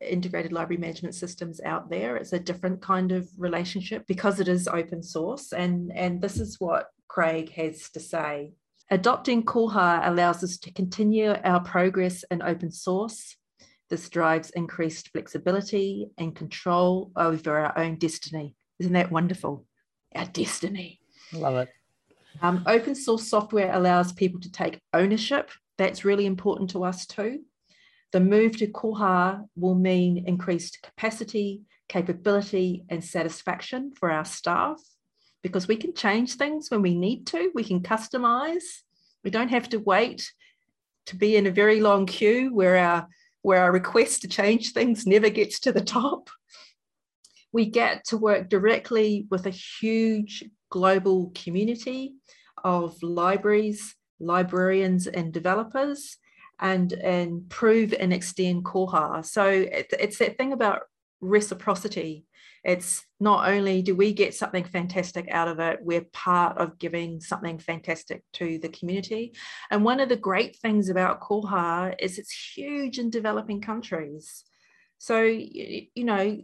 integrated 0.00 0.52
library 0.52 0.80
management 0.80 1.14
systems 1.14 1.60
out 1.64 1.88
there. 1.88 2.16
It's 2.16 2.34
a 2.34 2.38
different 2.38 2.82
kind 2.82 3.10
of 3.10 3.26
relationship 3.38 4.06
because 4.06 4.38
it 4.38 4.48
is 4.48 4.68
open 4.68 5.02
source. 5.02 5.52
And, 5.52 5.90
and 5.94 6.20
this 6.20 6.38
is 6.38 6.60
what 6.60 6.88
Craig 7.08 7.50
has 7.52 7.88
to 7.90 8.00
say. 8.00 8.52
Adopting 8.90 9.44
Koha 9.44 10.06
allows 10.06 10.44
us 10.44 10.58
to 10.58 10.72
continue 10.72 11.34
our 11.44 11.60
progress 11.60 12.24
in 12.30 12.42
open 12.42 12.70
source. 12.70 13.36
This 13.90 14.08
drives 14.08 14.50
increased 14.50 15.08
flexibility 15.08 16.08
and 16.18 16.36
control 16.36 17.10
over 17.16 17.58
our 17.58 17.78
own 17.78 17.96
destiny. 17.96 18.54
Isn't 18.78 18.92
that 18.92 19.10
wonderful? 19.10 19.64
Our 20.14 20.26
destiny. 20.26 21.00
Love 21.32 21.56
it. 21.56 21.68
Um, 22.42 22.64
open 22.66 22.94
source 22.94 23.28
software 23.28 23.72
allows 23.72 24.12
people 24.12 24.40
to 24.40 24.52
take 24.52 24.80
ownership. 24.92 25.50
That's 25.78 26.04
really 26.04 26.26
important 26.26 26.70
to 26.70 26.84
us 26.84 27.06
too. 27.06 27.40
The 28.12 28.20
move 28.20 28.56
to 28.58 28.66
Koha 28.66 29.44
will 29.56 29.74
mean 29.74 30.24
increased 30.26 30.82
capacity, 30.82 31.62
capability, 31.88 32.84
and 32.88 33.02
satisfaction 33.02 33.92
for 33.98 34.10
our 34.10 34.24
staff 34.24 34.80
because 35.42 35.68
we 35.68 35.76
can 35.76 35.94
change 35.94 36.34
things 36.34 36.70
when 36.70 36.82
we 36.82 36.94
need 36.94 37.26
to. 37.28 37.50
We 37.54 37.64
can 37.64 37.80
customize. 37.80 38.82
We 39.24 39.30
don't 39.30 39.50
have 39.50 39.68
to 39.70 39.78
wait 39.78 40.30
to 41.06 41.16
be 41.16 41.36
in 41.36 41.46
a 41.46 41.50
very 41.50 41.80
long 41.80 42.06
queue 42.06 42.54
where 42.54 42.76
our 42.76 43.08
where 43.42 43.62
our 43.62 43.72
request 43.72 44.22
to 44.22 44.28
change 44.28 44.72
things 44.72 45.06
never 45.06 45.30
gets 45.30 45.60
to 45.60 45.72
the 45.72 45.80
top. 45.80 46.30
We 47.52 47.66
get 47.66 48.04
to 48.06 48.16
work 48.16 48.48
directly 48.48 49.26
with 49.30 49.46
a 49.46 49.50
huge 49.50 50.44
global 50.70 51.32
community 51.34 52.14
of 52.62 53.02
libraries, 53.02 53.94
librarians, 54.20 55.06
and 55.06 55.32
developers, 55.32 56.18
and, 56.60 56.92
and 56.92 57.48
prove 57.48 57.94
and 57.98 58.12
extend 58.12 58.64
Koha. 58.64 59.24
So 59.24 59.46
it, 59.46 59.92
it's 59.98 60.18
that 60.18 60.36
thing 60.36 60.52
about 60.52 60.82
reciprocity 61.20 62.24
it's 62.64 63.04
not 63.20 63.48
only 63.48 63.82
do 63.82 63.94
we 63.94 64.12
get 64.12 64.34
something 64.34 64.64
fantastic 64.64 65.28
out 65.30 65.48
of 65.48 65.60
it, 65.60 65.80
we're 65.82 66.06
part 66.12 66.58
of 66.58 66.78
giving 66.78 67.20
something 67.20 67.58
fantastic 67.58 68.22
to 68.34 68.58
the 68.58 68.68
community. 68.68 69.32
And 69.70 69.84
one 69.84 70.00
of 70.00 70.08
the 70.08 70.16
great 70.16 70.56
things 70.56 70.88
about 70.88 71.20
Koha 71.20 71.94
is 71.98 72.18
it's 72.18 72.52
huge 72.56 72.98
in 72.98 73.10
developing 73.10 73.60
countries. 73.60 74.44
So, 74.98 75.22
you 75.22 75.88
know, 75.96 76.40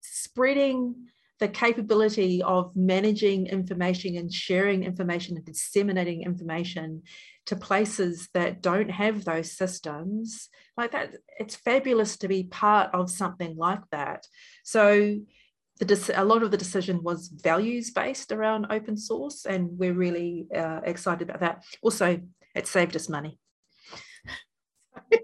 spreading 0.00 1.08
the 1.38 1.48
capability 1.48 2.42
of 2.42 2.74
managing 2.74 3.46
information 3.46 4.16
and 4.16 4.32
sharing 4.32 4.84
information 4.84 5.36
and 5.36 5.44
disseminating 5.44 6.22
information 6.22 7.02
to 7.46 7.56
places 7.56 8.28
that 8.34 8.60
don't 8.60 8.90
have 8.90 9.24
those 9.24 9.52
systems 9.52 10.48
like 10.76 10.92
that 10.92 11.14
it's 11.38 11.56
fabulous 11.56 12.18
to 12.18 12.28
be 12.28 12.44
part 12.44 12.90
of 12.94 13.10
something 13.10 13.56
like 13.56 13.80
that. 13.90 14.26
So 14.62 15.18
the, 15.80 16.12
a 16.14 16.24
lot 16.24 16.42
of 16.42 16.50
the 16.50 16.56
decision 16.56 17.02
was 17.02 17.28
values 17.28 17.90
based 17.90 18.32
around 18.32 18.66
open 18.70 18.96
source 18.96 19.44
and 19.46 19.78
we're 19.78 19.92
really 19.92 20.46
uh, 20.54 20.80
excited 20.84 21.28
about 21.28 21.40
that. 21.40 21.64
Also 21.82 22.20
it 22.54 22.66
saved 22.66 22.96
us 22.96 23.08
money. 23.08 23.38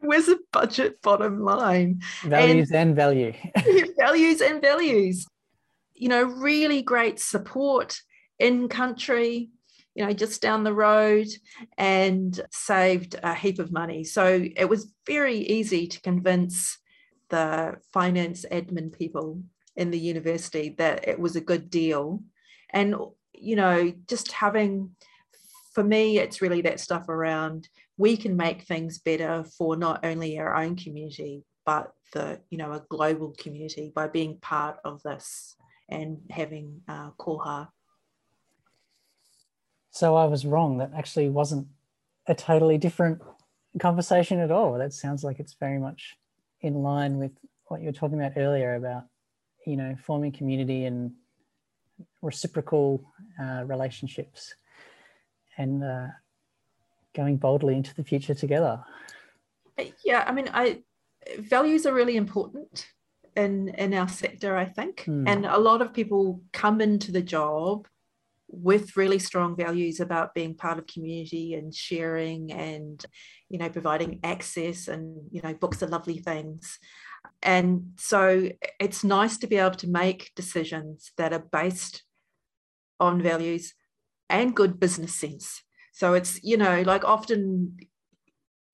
Where's 0.00 0.26
the 0.26 0.40
budget 0.52 1.00
bottom 1.02 1.40
line? 1.40 2.02
Values 2.22 2.70
and, 2.70 2.90
and 2.90 2.96
value. 2.96 3.32
Values 3.98 4.40
and 4.40 4.60
values. 4.60 5.26
You 5.94 6.08
know 6.08 6.22
really 6.24 6.82
great 6.82 7.20
support 7.20 7.98
in 8.38 8.68
country 8.68 9.50
you 9.94 10.04
know 10.04 10.12
just 10.12 10.42
down 10.42 10.64
the 10.64 10.74
road 10.74 11.26
and 11.78 12.40
saved 12.50 13.16
a 13.22 13.34
heap 13.34 13.58
of 13.58 13.72
money. 13.72 14.04
So 14.04 14.44
it 14.56 14.68
was 14.68 14.92
very 15.06 15.38
easy 15.38 15.86
to 15.86 16.00
convince 16.00 16.78
the 17.30 17.76
finance 17.92 18.44
admin 18.50 18.96
people 18.96 19.42
in 19.76 19.90
the 19.90 19.98
university 19.98 20.74
that 20.78 21.08
it 21.08 21.18
was 21.18 21.36
a 21.36 21.40
good 21.40 21.70
deal. 21.70 22.22
And 22.70 22.96
you 23.34 23.56
know 23.56 23.92
just 24.08 24.32
having 24.32 24.90
for 25.74 25.84
me 25.84 26.18
it's 26.18 26.40
really 26.40 26.62
that 26.62 26.80
stuff 26.80 27.08
around 27.08 27.68
we 27.96 28.16
can 28.16 28.36
make 28.36 28.62
things 28.62 28.98
better 28.98 29.44
for 29.56 29.76
not 29.76 30.04
only 30.04 30.38
our 30.38 30.54
own 30.56 30.76
community 30.76 31.44
but 31.66 31.92
the 32.12 32.40
you 32.50 32.58
know 32.58 32.72
a 32.72 32.84
global 32.88 33.34
community 33.38 33.92
by 33.94 34.06
being 34.06 34.38
part 34.38 34.76
of 34.84 35.02
this 35.02 35.56
and 35.88 36.18
having 36.30 36.80
uh, 36.88 37.10
koha 37.18 37.68
so 39.94 40.14
i 40.16 40.24
was 40.24 40.44
wrong 40.44 40.78
that 40.78 40.90
actually 40.96 41.28
wasn't 41.28 41.66
a 42.26 42.34
totally 42.34 42.78
different 42.78 43.20
conversation 43.80 44.38
at 44.40 44.50
all 44.50 44.78
that 44.78 44.92
sounds 44.92 45.24
like 45.24 45.40
it's 45.40 45.54
very 45.54 45.78
much 45.78 46.16
in 46.60 46.74
line 46.74 47.18
with 47.18 47.32
what 47.66 47.80
you 47.80 47.86
were 47.86 47.92
talking 47.92 48.18
about 48.18 48.36
earlier 48.36 48.74
about 48.74 49.04
you 49.66 49.76
know 49.76 49.96
forming 50.04 50.32
community 50.32 50.84
and 50.84 51.12
reciprocal 52.22 53.04
uh, 53.40 53.62
relationships 53.66 54.54
and 55.56 55.84
uh, 55.84 56.08
going 57.14 57.36
boldly 57.36 57.74
into 57.74 57.94
the 57.94 58.04
future 58.04 58.34
together. 58.34 58.82
Yeah, 60.04 60.24
I 60.26 60.32
mean, 60.32 60.50
I 60.52 60.82
values 61.38 61.86
are 61.86 61.94
really 61.94 62.16
important 62.16 62.88
in 63.36 63.68
in 63.70 63.94
our 63.94 64.08
sector, 64.08 64.56
I 64.56 64.64
think, 64.64 65.04
mm. 65.06 65.28
and 65.28 65.46
a 65.46 65.58
lot 65.58 65.82
of 65.82 65.92
people 65.92 66.40
come 66.52 66.80
into 66.80 67.12
the 67.12 67.22
job 67.22 67.86
with 68.48 68.96
really 68.96 69.18
strong 69.18 69.56
values 69.56 70.00
about 70.00 70.34
being 70.34 70.54
part 70.54 70.78
of 70.78 70.86
community 70.86 71.54
and 71.54 71.74
sharing 71.74 72.52
and 72.52 73.04
you 73.48 73.58
know 73.58 73.68
providing 73.68 74.20
access 74.22 74.88
and 74.88 75.16
you 75.30 75.40
know 75.42 75.54
books 75.54 75.82
are 75.82 75.88
lovely 75.88 76.18
things. 76.18 76.78
And 77.42 77.92
so 77.96 78.50
it's 78.78 79.02
nice 79.02 79.38
to 79.38 79.46
be 79.46 79.56
able 79.56 79.76
to 79.76 79.88
make 79.88 80.32
decisions 80.36 81.12
that 81.16 81.32
are 81.32 81.46
based 81.52 82.02
on 83.00 83.22
values 83.22 83.74
and 84.28 84.54
good 84.54 84.78
business 84.78 85.14
sense. 85.14 85.62
So 85.92 86.14
it's, 86.14 86.42
you 86.42 86.56
know, 86.56 86.82
like 86.82 87.04
often 87.04 87.78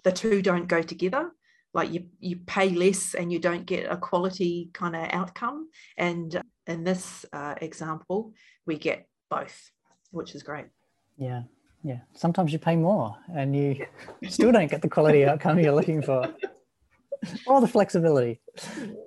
the 0.05 0.13
two 0.13 0.43
don't 0.43 0.67
go 0.69 0.83
together. 0.83 1.31
like 1.73 1.93
you 1.93 2.07
you 2.19 2.37
pay 2.47 2.71
less 2.71 3.15
and 3.15 3.33
you 3.33 3.39
don't 3.39 3.67
get 3.67 3.91
a 3.91 3.97
quality 3.97 4.71
kind 4.73 4.97
of 4.97 5.07
outcome. 5.13 5.69
And 5.97 6.41
in 6.67 6.85
this 6.85 7.25
uh, 7.33 7.55
example 7.61 8.33
we 8.67 8.79
get 8.79 9.07
both 9.31 9.71
which 10.11 10.35
is 10.35 10.43
great. 10.43 10.67
Yeah 11.17 11.43
yeah. 11.83 11.99
Sometimes 12.15 12.53
you 12.53 12.59
pay 12.59 12.77
more 12.77 13.17
and 13.35 13.55
you 13.57 13.87
still 14.29 14.53
don't 14.53 14.71
get 14.71 14.83
the 14.83 14.89
quality 14.89 15.25
outcome 15.25 15.59
you're 15.59 15.75
looking 15.75 16.03
for. 16.03 16.33
Or 17.47 17.61
the 17.61 17.69
flexibility. 17.69 18.41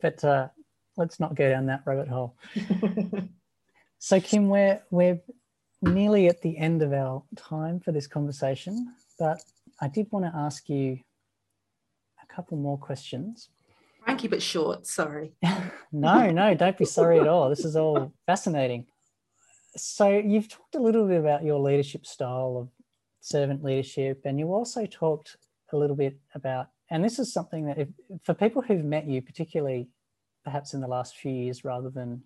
But 0.04 0.24
uh, 0.24 0.50
let's 0.98 1.20
not 1.20 1.34
go 1.34 1.50
down 1.50 1.66
that 1.66 1.82
rabbit 1.84 2.08
hole. 2.08 2.38
So 3.98 4.20
kim 4.20 4.50
we're 4.50 4.84
we're 4.92 5.22
nearly 5.82 6.28
at 6.28 6.42
the 6.42 6.58
end 6.58 6.82
of 6.82 6.92
our 6.92 7.24
time 7.38 7.80
for 7.80 7.94
this 7.94 8.06
conversation 8.06 8.94
but 9.18 9.42
i 9.80 9.88
did 9.88 10.08
want 10.12 10.26
to 10.26 10.38
ask 10.38 10.68
you 10.68 11.00
a 12.22 12.36
couple 12.36 12.58
more 12.58 12.78
questions. 12.78 13.48
Keep 14.18 14.34
it 14.34 14.42
short. 14.42 14.86
Sorry. 14.86 15.32
No 15.94 16.30
no 16.32 16.54
don't 16.54 16.78
be 16.78 16.84
sorry 16.84 17.22
at 17.22 17.30
all. 17.30 17.50
This 17.50 17.64
is 17.64 17.78
all 17.78 18.12
fascinating 18.28 18.86
so 19.76 20.10
you've 20.10 20.50
talked 20.50 20.76
a 20.76 20.80
little 20.80 21.08
bit 21.08 21.20
about 21.20 21.44
your 21.44 21.60
leadership 21.60 22.06
style 22.06 22.58
of 22.60 22.70
servant 23.22 23.64
leadership 23.64 24.22
and 24.26 24.40
you 24.40 24.54
also 24.54 24.86
talked 24.86 25.38
a 25.72 25.78
little 25.78 25.96
bit 25.96 26.18
about 26.36 26.68
and 26.90 27.04
this 27.04 27.18
is 27.18 27.32
something 27.34 27.66
that 27.66 27.80
if, 27.80 27.88
for 28.24 28.34
people 28.34 28.62
who've 28.62 28.84
met 28.84 29.08
you 29.08 29.22
particularly 29.22 29.88
perhaps 30.44 30.74
in 30.74 30.82
the 30.82 30.88
last 30.88 31.18
few 31.18 31.32
years 31.32 31.64
rather 31.64 31.90
than 31.90 32.22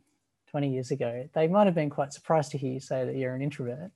20 0.49 0.69
years 0.69 0.91
ago 0.91 1.29
they 1.33 1.47
might 1.47 1.65
have 1.65 1.75
been 1.75 1.89
quite 1.89 2.12
surprised 2.12 2.51
to 2.51 2.57
hear 2.57 2.73
you 2.73 2.79
say 2.79 3.05
that 3.05 3.15
you're 3.15 3.36
an 3.36 3.41
introvert. 3.41 3.91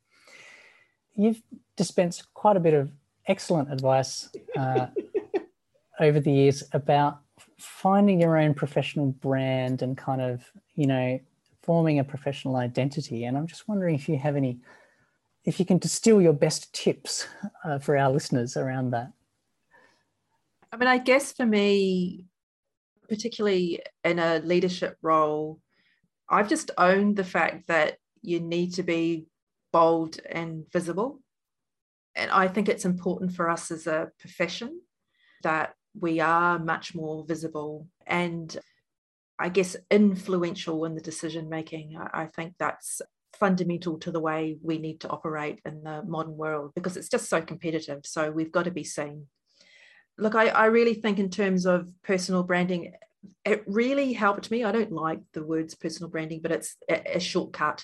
You've 1.15 1.41
dispensed 1.75 2.33
quite 2.33 2.55
a 2.55 2.59
bit 2.59 2.73
of 2.73 2.91
excellent 3.27 3.71
advice 3.71 4.29
uh, 4.57 4.87
over 5.99 6.19
the 6.19 6.31
years 6.31 6.63
about 6.71 7.19
finding 7.57 8.21
your 8.21 8.37
own 8.37 8.53
professional 8.53 9.07
brand 9.07 9.81
and 9.81 9.97
kind 9.97 10.21
of 10.21 10.43
you 10.75 10.87
know 10.87 11.19
forming 11.63 12.00
a 12.00 12.04
professional 12.04 12.56
identity. 12.56 13.26
And 13.26 13.38
i'm 13.38 13.47
just 13.47 13.67
wondering 13.67 13.95
if 13.95 14.10
you 14.10 14.17
have 14.17 14.36
any 14.36 14.60
if 15.43 15.60
you 15.60 15.65
can 15.65 15.80
distill 15.80 16.21
your 16.21 16.34
best 16.34 16.71
tips 16.74 17.28
uh, 17.63 17.80
for 17.80 17.97
our 17.97 18.12
listeners 18.12 18.56
around 18.58 18.91
that. 18.91 19.12
I 20.71 20.78
mean, 20.78 20.88
I 20.88 21.00
guess 21.00 21.34
for 21.34 21.45
me, 21.45 22.26
particularly 23.10 23.82
in 24.04 24.19
a 24.19 24.39
leadership 24.39 24.97
role, 25.02 25.60
I've 26.30 26.47
just 26.47 26.71
owned 26.78 27.17
the 27.17 27.24
fact 27.24 27.67
that 27.67 27.97
you 28.21 28.39
need 28.39 28.76
to 28.76 28.84
be 28.84 29.26
bold 29.74 30.19
and 30.30 30.65
visible. 30.71 31.19
And 32.15 32.30
I 32.32 32.47
think 32.47 32.69
it's 32.69 32.86
important 32.86 33.34
for 33.34 33.50
us 33.50 33.71
as 33.71 33.88
a 33.88 34.12
profession 34.19 34.82
that 35.43 35.74
we 36.00 36.19
are 36.19 36.60
much 36.60 36.93
more 36.93 37.26
visible. 37.26 37.88
And 38.06 38.56
I 39.41 39.49
guess 39.49 39.75
influential 39.89 40.86
in 40.86 40.95
the 40.95 41.01
decision 41.01 41.49
making. 41.49 41.97
I 42.13 42.27
think 42.27 42.54
that's 42.60 43.01
fundamental 43.34 43.97
to 43.99 44.12
the 44.12 44.19
way 44.19 44.58
we 44.62 44.77
need 44.77 45.01
to 45.01 45.10
operate 45.10 45.60
in 45.65 45.84
the 45.84 46.04
modern 46.04 46.38
world 46.38 46.71
because 46.75 46.95
it's 46.95 47.10
just 47.10 47.30
so 47.30 47.41
competitive. 47.41 48.01
So 48.06 48.32
we've 48.32 48.51
got 48.51 48.65
to 48.65 48.71
be 48.71 48.84
seen 48.84 49.27
look, 50.21 50.36
I, 50.36 50.47
I 50.49 50.65
really 50.65 50.93
think 50.93 51.19
in 51.19 51.30
terms 51.30 51.65
of 51.65 51.88
personal 52.04 52.43
branding, 52.43 52.93
it 53.43 53.63
really 53.67 54.13
helped 54.13 54.51
me. 54.51 54.63
I 54.63 54.71
don't 54.71 54.91
like 54.91 55.19
the 55.34 55.43
words 55.43 55.75
personal 55.75 56.10
branding, 56.10 56.41
but 56.41 56.51
it's 56.51 56.75
a, 56.89 57.17
a 57.17 57.19
shortcut 57.19 57.84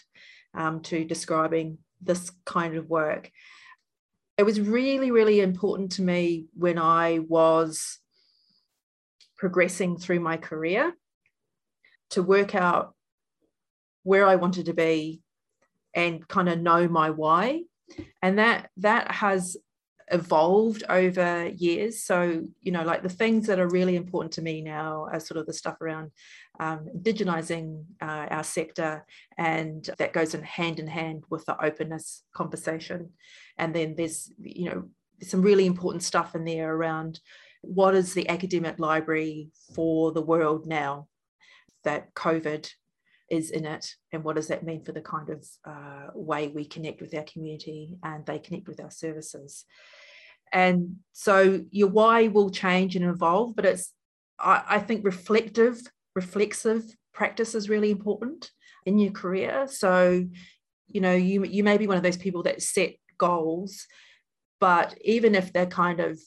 um, 0.54 0.82
to 0.84 1.04
describing 1.04 1.80
this 2.02 2.32
kind 2.46 2.76
of 2.76 2.90
work. 2.90 3.32
It 4.38 4.44
was 4.44 4.62
really, 4.62 5.10
really 5.10 5.40
important 5.42 5.94
to 5.94 6.04
me 6.04 6.46
when 6.54 6.78
I 6.78 7.20
was 7.28 7.98
progressing 9.36 9.98
through 9.98 10.20
my 10.20 10.38
career 10.38 10.94
to 12.12 12.24
work 12.24 12.56
out 12.56 12.94
where 14.04 14.26
I 14.26 14.36
wanted 14.36 14.68
to 14.68 14.74
be 14.74 15.22
and 15.94 16.28
kind 16.28 16.50
of 16.50 16.60
know 16.60 16.88
my 16.88 17.10
why. 17.10 17.64
And 18.22 18.40
that 18.40 18.70
that 18.78 19.12
has 19.12 19.58
evolved 20.10 20.84
over 20.88 21.48
years. 21.48 22.04
So, 22.04 22.44
you 22.62 22.72
know, 22.72 22.84
like 22.84 23.04
the 23.04 23.10
things 23.10 23.48
that 23.48 23.60
are 23.60 23.70
really 23.70 23.96
important 23.96 24.34
to 24.34 24.42
me 24.42 24.62
now 24.62 25.08
are 25.12 25.20
sort 25.20 25.38
of 25.38 25.46
the 25.46 25.54
stuff 25.54 25.82
around 25.82 26.12
um, 26.60 26.88
indigenizing 26.96 27.84
uh, 28.02 28.28
our 28.30 28.44
sector, 28.44 29.06
and 29.38 29.90
that 29.98 30.14
goes 30.14 30.34
in 30.34 30.44
hand 30.44 30.80
in 30.80 30.88
hand 30.88 31.26
with 31.30 31.46
the 31.46 31.62
openness 31.62 32.24
conversation. 32.34 33.10
And 33.58 33.74
then 33.74 33.96
there's, 33.96 34.32
you 34.42 34.70
know, 34.70 34.84
some 35.22 35.42
really 35.42 35.66
important 35.66 36.04
stuff 36.04 36.36
in 36.36 36.46
there 36.46 36.74
around 36.74 37.20
what 37.62 37.96
is 37.96 38.14
the 38.14 38.30
academic 38.30 38.80
library 38.80 39.50
for 39.74 40.12
the 40.12 40.22
world 40.22 40.68
now 40.68 41.08
that 41.84 42.14
COVID 42.14 42.70
is 43.30 43.52
in 43.52 43.66
it 43.66 43.94
and 44.14 44.24
what 44.24 44.38
does 44.38 44.48
that 44.48 44.64
mean 44.64 44.84
for 44.84 44.94
the 44.94 45.02
kind 45.02 45.30
of 45.30 45.46
uh, 45.66 46.08
way 46.14 46.48
we 46.48 46.66
connect 46.66 47.02
with 47.02 47.14
our 47.14 47.24
community 47.24 47.98
and 48.04 48.26
they 48.26 48.40
connect 48.40 48.68
with 48.68 48.80
our 48.80 48.92
services? 48.92 49.66
And 50.54 50.98
so 51.12 51.62
your 51.72 51.90
why 51.90 52.28
will 52.28 52.50
change 52.50 52.96
and 52.96 53.06
evolve 53.06 53.56
but 53.56 53.66
it's 53.66 53.94
I, 54.40 54.64
I 54.68 54.80
think 54.80 55.04
reflective 55.04 55.80
reflexive 56.16 56.84
practice 57.14 57.54
is 57.54 57.70
really 57.70 57.92
important 57.92 58.52
in 58.86 58.98
your 58.98 59.12
career. 59.12 59.68
So 59.68 60.26
you 60.88 61.02
know 61.02 61.14
you 61.14 61.44
you 61.44 61.64
may 61.64 61.78
be 61.78 61.88
one 61.88 61.98
of 61.98 62.04
those 62.04 62.18
people 62.18 62.44
that 62.44 62.62
set 62.62 62.96
goals 63.18 63.86
but 64.60 64.98
even 65.02 65.36
if 65.36 65.52
they're 65.52 65.66
kind 65.66 66.00
of 66.00 66.20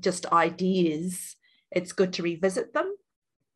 just 0.00 0.26
ideas 0.26 1.36
it's 1.70 1.92
good 1.92 2.12
to 2.14 2.22
revisit 2.22 2.72
them 2.72 2.94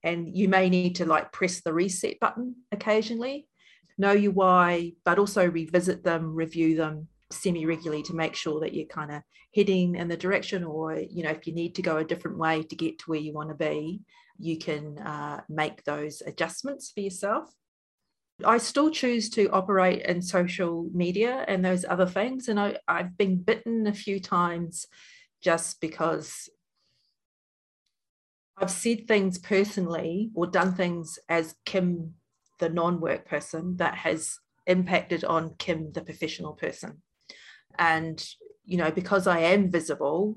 and 0.03 0.37
you 0.37 0.49
may 0.49 0.69
need 0.69 0.97
to 0.97 1.05
like 1.05 1.33
press 1.33 1.61
the 1.61 1.73
reset 1.73 2.19
button 2.21 2.57
occasionally 2.73 3.47
know 3.99 4.13
your 4.13 4.33
why 4.33 4.93
but 5.05 5.19
also 5.19 5.47
revisit 5.47 6.03
them 6.03 6.35
review 6.35 6.77
them 6.77 7.07
semi 7.31 7.67
regularly 7.67 8.03
to 8.03 8.15
make 8.15 8.35
sure 8.35 8.61
that 8.61 8.75
you're 8.75 8.87
kind 8.87 9.13
of 9.13 9.23
heading 9.55 9.97
in 9.97 10.09
the 10.09 10.17
direction 10.17 10.65
or 10.65 10.95
you 10.95 11.23
know 11.23 11.31
if 11.31 11.47
you 11.47 11.55
need 11.55 11.75
to 11.75 11.83
go 11.83 11.99
a 11.99 12.05
different 12.05 12.39
way 12.39 12.63
to 12.63 12.77
get 12.77 12.99
to 12.99 13.05
where 13.07 13.21
you 13.21 13.33
want 13.33 13.49
to 13.49 13.55
be 13.55 14.01
you 14.39 14.59
can 14.59 14.99
uh, 14.99 15.41
make 15.49 15.85
those 15.85 16.23
adjustments 16.27 16.91
for 16.91 17.01
yourself 17.01 17.53
I 18.45 18.59
still 18.59 18.91
choose 18.91 19.29
to 19.31 19.51
operate 19.51 20.03
in 20.07 20.23
social 20.23 20.89
media 20.93 21.45
and 21.47 21.65
those 21.65 21.85
other 21.85 22.07
things. 22.07 22.49
And 22.49 22.59
I, 22.59 22.77
I've 22.89 23.17
been 23.17 23.37
bitten 23.37 23.87
a 23.87 23.93
few 23.93 24.21
times 24.21 24.87
just 25.43 25.81
because 25.81 26.49
I've 28.61 28.71
said 28.71 29.09
things 29.09 29.39
personally 29.39 30.31
or 30.35 30.47
done 30.47 30.75
things 30.75 31.19
as 31.29 31.55
Kim, 31.65 32.15
the 32.59 32.69
non 32.69 33.01
work 33.01 33.27
person, 33.27 33.77
that 33.77 33.95
has 33.95 34.39
impacted 34.67 35.25
on 35.25 35.55
Kim, 35.59 35.93
the 35.93 36.03
professional 36.03 36.53
person. 36.53 37.03
And, 37.79 38.23
you 38.65 38.77
know, 38.77 38.91
because 38.91 39.27
I 39.27 39.39
am 39.41 39.71
visible, 39.71 40.37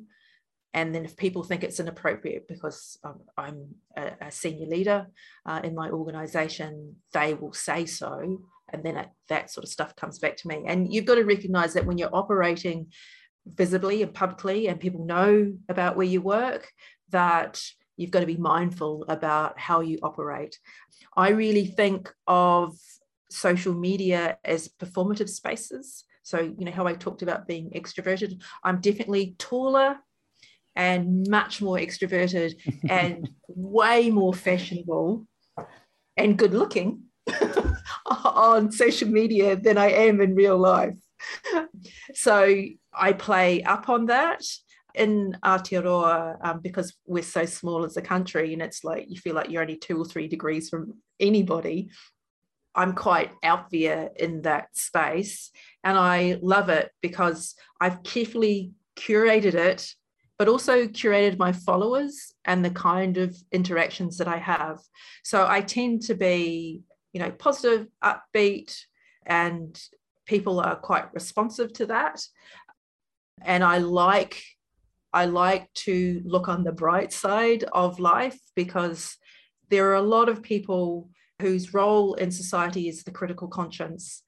and 0.73 0.93
then 0.95 1.05
if 1.05 1.15
people 1.15 1.43
think 1.43 1.63
it's 1.63 1.79
inappropriate 1.79 2.47
because 2.47 2.97
um, 3.03 3.19
I'm 3.37 3.75
a, 3.95 4.11
a, 4.21 4.31
senior 4.31 4.65
leader 4.65 5.07
uh, 5.45 5.61
in 5.63 5.75
my 5.75 5.89
organization, 5.91 6.95
they 7.13 7.35
will 7.35 7.53
say 7.53 7.85
so. 7.85 8.41
And 8.69 8.83
then 8.83 8.97
it, 8.97 9.09
that 9.29 9.51
sort 9.51 9.65
of 9.65 9.69
stuff 9.69 9.95
comes 9.95 10.17
back 10.17 10.35
to 10.37 10.47
me. 10.47 10.63
And 10.67 10.91
you've 10.91 11.05
got 11.05 11.15
to 11.15 11.25
recognize 11.25 11.73
that 11.75 11.85
when 11.85 11.99
you're 11.99 12.15
operating 12.15 12.87
visibly 13.45 14.01
and 14.01 14.13
publicly 14.15 14.67
and 14.67 14.79
people 14.79 15.05
know 15.05 15.53
about 15.69 15.95
where 15.95 16.07
you 16.07 16.21
work, 16.21 16.67
that 17.09 17.61
you've 17.97 18.11
got 18.11 18.21
to 18.21 18.25
be 18.25 18.37
mindful 18.37 19.05
about 19.07 19.59
how 19.59 19.81
you 19.81 19.99
operate. 20.03 20.57
I 21.15 21.29
really 21.29 21.65
think 21.65 22.11
of 22.27 22.75
social 23.29 23.73
media 23.73 24.37
as 24.43 24.67
performative 24.67 25.29
spaces. 25.29 26.05
So, 26.23 26.39
you 26.39 26.65
know, 26.65 26.71
how 26.71 26.87
I 26.87 26.93
talked 26.93 27.21
about 27.21 27.47
being 27.47 27.71
extroverted, 27.71 28.41
I'm 28.63 28.79
definitely 28.79 29.35
taller 29.37 29.97
and 30.75 31.27
much 31.29 31.61
more 31.61 31.77
extroverted 31.77 32.55
and 32.89 33.29
way 33.47 34.09
more 34.09 34.33
fashionable 34.33 35.27
and 36.17 36.37
good 36.37 36.53
looking 36.53 37.03
on 38.05 38.71
social 38.71 39.09
media 39.09 39.55
than 39.55 39.77
I 39.77 39.89
am 39.89 40.21
in 40.21 40.35
real 40.35 40.57
life. 40.57 40.97
So 42.13 42.63
I 42.93 43.13
play 43.13 43.63
up 43.63 43.89
on 43.89 44.07
that 44.07 44.43
in 44.95 45.37
Aotearoa 45.43 46.37
um, 46.41 46.59
because 46.59 46.93
we're 47.05 47.23
so 47.23 47.45
small 47.45 47.83
as 47.83 47.97
a 47.97 48.01
country 48.01 48.53
and 48.53 48.61
it's 48.61 48.83
like 48.83 49.05
you 49.09 49.17
feel 49.17 49.35
like 49.35 49.49
you're 49.49 49.61
only 49.61 49.77
two 49.77 49.97
or 49.97 50.05
three 50.05 50.27
degrees 50.27 50.69
from 50.69 50.93
anybody. 51.19 51.89
I'm 52.75 52.93
quite 52.93 53.31
out 53.43 53.69
there 53.71 54.09
in 54.15 54.41
that 54.43 54.75
space 54.75 55.51
and 55.83 55.97
I 55.97 56.39
love 56.41 56.69
it 56.69 56.91
because 57.01 57.55
I've 57.79 58.03
carefully 58.03 58.71
curated 58.95 59.53
it, 59.53 59.93
but 60.37 60.47
also 60.47 60.87
curated 60.87 61.37
my 61.37 61.51
followers 61.51 62.33
and 62.45 62.63
the 62.63 62.71
kind 62.71 63.17
of 63.17 63.35
interactions 63.51 64.17
that 64.17 64.27
I 64.27 64.37
have. 64.37 64.79
So 65.23 65.47
I 65.47 65.61
tend 65.61 66.03
to 66.03 66.15
be, 66.15 66.81
you 67.13 67.19
know, 67.19 67.31
positive, 67.31 67.87
upbeat, 68.03 68.75
and 69.25 69.79
people 70.25 70.59
are 70.59 70.75
quite 70.75 71.13
responsive 71.13 71.73
to 71.73 71.85
that. 71.87 72.21
And 73.41 73.63
I 73.63 73.79
like 73.79 74.41
I 75.13 75.25
like 75.25 75.71
to 75.73 76.21
look 76.25 76.47
on 76.47 76.63
the 76.63 76.71
bright 76.71 77.13
side 77.13 77.63
of 77.71 77.99
life 77.99 78.39
because 78.55 79.17
there 79.69 79.89
are 79.91 79.95
a 79.95 80.01
lot 80.01 80.29
of 80.29 80.41
people 80.41 81.09
whose 81.41 81.73
role 81.73 82.15
in 82.15 82.31
society 82.31 82.87
is 82.87 83.03
the 83.03 83.11
critical 83.11 83.47
conscience. 83.47 84.23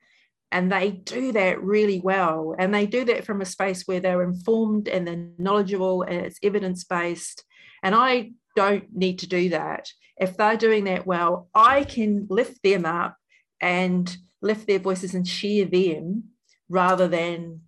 And 0.51 0.71
they 0.71 0.91
do 0.91 1.31
that 1.33 1.61
really 1.61 1.99
well. 1.99 2.55
And 2.57 2.73
they 2.73 2.85
do 2.85 3.03
that 3.05 3.25
from 3.25 3.41
a 3.41 3.45
space 3.45 3.83
where 3.85 3.99
they're 3.99 4.23
informed 4.23 4.87
and 4.87 5.07
they're 5.07 5.27
knowledgeable 5.37 6.03
and 6.03 6.25
it's 6.25 6.39
evidence 6.43 6.83
based. 6.83 7.43
And 7.83 7.95
I 7.95 8.31
don't 8.55 8.85
need 8.95 9.19
to 9.19 9.27
do 9.27 9.49
that. 9.49 9.91
If 10.17 10.37
they're 10.37 10.55
doing 10.55 10.85
that 10.85 11.05
well, 11.05 11.49
I 11.53 11.83
can 11.83 12.27
lift 12.29 12.63
them 12.63 12.85
up 12.85 13.17
and 13.59 14.15
lift 14.41 14.67
their 14.67 14.79
voices 14.79 15.13
and 15.13 15.27
share 15.27 15.65
them 15.65 16.25
rather 16.69 17.07
than 17.07 17.61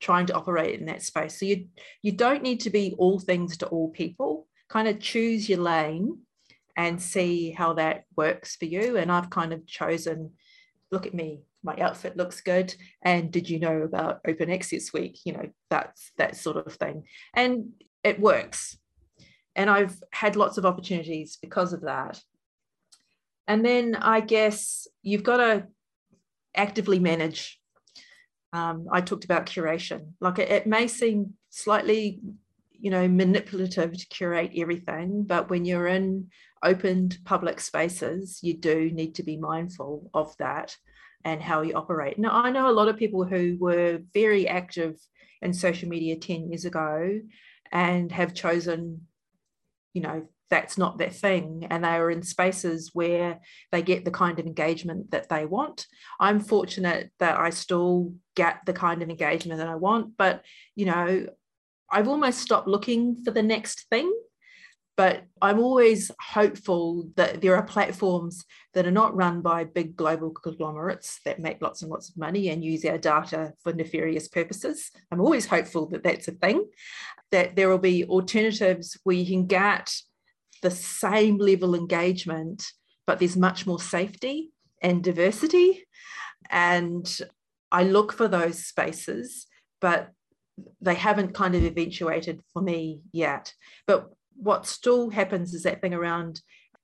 trying 0.00 0.26
to 0.26 0.34
operate 0.34 0.78
in 0.78 0.86
that 0.86 1.02
space. 1.02 1.38
So 1.38 1.46
you 1.46 1.66
you 2.02 2.12
don't 2.12 2.42
need 2.42 2.60
to 2.60 2.70
be 2.70 2.94
all 2.98 3.18
things 3.18 3.56
to 3.58 3.66
all 3.66 3.88
people. 3.90 4.46
Kind 4.68 4.88
of 4.88 5.00
choose 5.00 5.48
your 5.48 5.60
lane 5.60 6.18
and 6.76 7.00
see 7.00 7.50
how 7.50 7.74
that 7.74 8.04
works 8.16 8.56
for 8.56 8.64
you. 8.64 8.96
And 8.96 9.10
I've 9.10 9.30
kind 9.30 9.52
of 9.52 9.66
chosen, 9.66 10.32
look 10.90 11.06
at 11.06 11.14
me, 11.14 11.42
my 11.62 11.76
outfit 11.76 12.16
looks 12.16 12.40
good. 12.40 12.74
And 13.02 13.30
did 13.30 13.48
you 13.48 13.58
know 13.58 13.82
about 13.82 14.20
Open 14.26 14.50
Access 14.50 14.92
Week? 14.92 15.18
You 15.24 15.32
know, 15.34 15.50
that's 15.70 16.12
that 16.18 16.36
sort 16.36 16.56
of 16.56 16.74
thing. 16.74 17.04
And 17.34 17.72
it 18.02 18.20
works. 18.20 18.76
And 19.56 19.70
I've 19.70 19.96
had 20.12 20.36
lots 20.36 20.58
of 20.58 20.66
opportunities 20.66 21.38
because 21.40 21.72
of 21.72 21.82
that. 21.82 22.20
And 23.46 23.64
then 23.64 23.94
I 23.94 24.20
guess 24.20 24.88
you've 25.02 25.22
got 25.22 25.36
to 25.36 25.66
actively 26.56 26.98
manage 26.98 27.60
um, 28.54 28.86
I 28.90 29.00
talked 29.00 29.24
about 29.24 29.46
curation. 29.46 30.12
Like 30.20 30.38
it, 30.38 30.48
it 30.48 30.66
may 30.66 30.86
seem 30.86 31.34
slightly, 31.50 32.20
you 32.70 32.90
know, 32.90 33.08
manipulative 33.08 33.98
to 33.98 34.06
curate 34.06 34.52
everything, 34.56 35.24
but 35.24 35.50
when 35.50 35.64
you're 35.64 35.88
in 35.88 36.28
opened 36.62 37.18
public 37.24 37.60
spaces, 37.60 38.38
you 38.42 38.54
do 38.54 38.90
need 38.92 39.16
to 39.16 39.24
be 39.24 39.36
mindful 39.36 40.08
of 40.14 40.34
that 40.38 40.76
and 41.24 41.42
how 41.42 41.62
you 41.62 41.74
operate. 41.74 42.16
Now, 42.18 42.30
I 42.30 42.50
know 42.50 42.70
a 42.70 42.72
lot 42.78 42.88
of 42.88 42.96
people 42.96 43.24
who 43.24 43.56
were 43.58 43.98
very 44.12 44.46
active 44.46 44.96
in 45.42 45.52
social 45.52 45.88
media 45.88 46.16
10 46.16 46.48
years 46.50 46.64
ago 46.64 47.20
and 47.72 48.12
have 48.12 48.34
chosen, 48.34 49.00
you 49.94 50.02
know, 50.02 50.28
that's 50.50 50.76
not 50.78 50.98
their 50.98 51.10
thing 51.10 51.66
and 51.70 51.84
they 51.84 51.88
are 51.88 52.10
in 52.10 52.22
spaces 52.22 52.90
where 52.92 53.40
they 53.72 53.82
get 53.82 54.04
the 54.04 54.10
kind 54.10 54.38
of 54.38 54.46
engagement 54.46 55.10
that 55.10 55.28
they 55.28 55.44
want. 55.44 55.86
I'm 56.20 56.40
fortunate 56.40 57.10
that 57.18 57.38
i 57.38 57.50
still 57.50 58.12
get 58.34 58.60
the 58.66 58.72
kind 58.72 59.02
of 59.02 59.10
engagement 59.10 59.58
that 59.58 59.68
i 59.68 59.74
want 59.74 60.16
but 60.16 60.42
you 60.74 60.86
know 60.86 61.26
i've 61.90 62.08
almost 62.08 62.38
stopped 62.40 62.68
looking 62.68 63.16
for 63.24 63.30
the 63.30 63.42
next 63.42 63.86
thing 63.90 64.12
but 64.96 65.24
i'm 65.42 65.58
always 65.58 66.10
hopeful 66.20 67.08
that 67.16 67.40
there 67.40 67.56
are 67.56 67.62
platforms 67.62 68.44
that 68.74 68.86
are 68.86 68.90
not 68.90 69.14
run 69.14 69.40
by 69.40 69.64
big 69.64 69.96
global 69.96 70.30
conglomerates 70.30 71.20
that 71.24 71.40
make 71.40 71.62
lots 71.62 71.82
and 71.82 71.90
lots 71.90 72.08
of 72.10 72.16
money 72.16 72.48
and 72.48 72.64
use 72.64 72.84
our 72.84 72.98
data 72.98 73.52
for 73.62 73.72
nefarious 73.72 74.26
purposes. 74.26 74.90
I'm 75.12 75.20
always 75.20 75.46
hopeful 75.46 75.88
that 75.90 76.02
that's 76.02 76.26
a 76.26 76.32
thing 76.32 76.66
that 77.30 77.54
there 77.54 77.68
will 77.68 77.78
be 77.78 78.04
alternatives 78.04 78.98
where 79.04 79.16
you 79.16 79.26
can 79.26 79.46
get 79.46 79.94
the 80.64 80.70
same 80.70 81.36
level 81.36 81.74
engagement, 81.74 82.64
but 83.06 83.18
there's 83.18 83.36
much 83.36 83.66
more 83.66 83.78
safety 83.78 84.50
and 84.82 85.04
diversity. 85.04 85.86
And 86.50 87.06
I 87.70 87.84
look 87.84 88.14
for 88.14 88.28
those 88.28 88.64
spaces, 88.64 89.46
but 89.80 90.10
they 90.80 90.94
haven't 90.94 91.34
kind 91.34 91.54
of 91.54 91.64
eventuated 91.64 92.40
for 92.52 92.62
me 92.62 93.02
yet. 93.12 93.52
But 93.86 94.08
what 94.36 94.66
still 94.66 95.10
happens 95.10 95.52
is 95.52 95.64
that 95.64 95.82
thing 95.82 95.92
around 95.92 96.40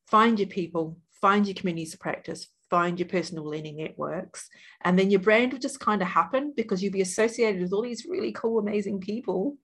find 0.09 0.39
your 0.39 0.49
people, 0.49 0.99
find 1.21 1.47
your 1.47 1.55
communities 1.55 1.95
of 1.95 2.01
practice, 2.01 2.49
find 2.69 2.99
your 2.99 3.09
personal 3.09 3.45
learning 3.45 3.79
networks, 3.79 4.49
and 4.83 4.99
then 4.99 5.11
your 5.11 5.21
brand 5.21 5.53
will 5.53 5.61
just 5.61 5.81
kind 5.81 6.03
of 6.03 6.09
happen 6.09 6.53
because 6.55 6.83
you'll 6.83 6.93
be 6.93 7.01
associated 7.01 7.63
with 7.63 7.73
all 7.73 7.83
these 7.83 8.07
really 8.07 8.33
cool, 8.33 8.59
amazing 8.59 9.01
people. 9.01 9.57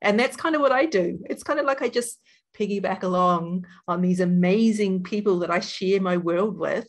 And 0.00 0.18
that's 0.18 0.36
kind 0.36 0.54
of 0.54 0.62
what 0.62 0.72
I 0.72 0.86
do. 0.86 1.20
It's 1.28 1.42
kind 1.42 1.60
of 1.60 1.66
like 1.66 1.82
I 1.82 1.88
just 1.88 2.18
piggyback 2.58 3.02
along 3.02 3.66
on 3.88 4.02
these 4.02 4.20
amazing 4.20 5.02
people 5.02 5.38
that 5.40 5.50
I 5.50 5.60
share 5.60 6.00
my 6.00 6.16
world 6.16 6.58
with. 6.58 6.88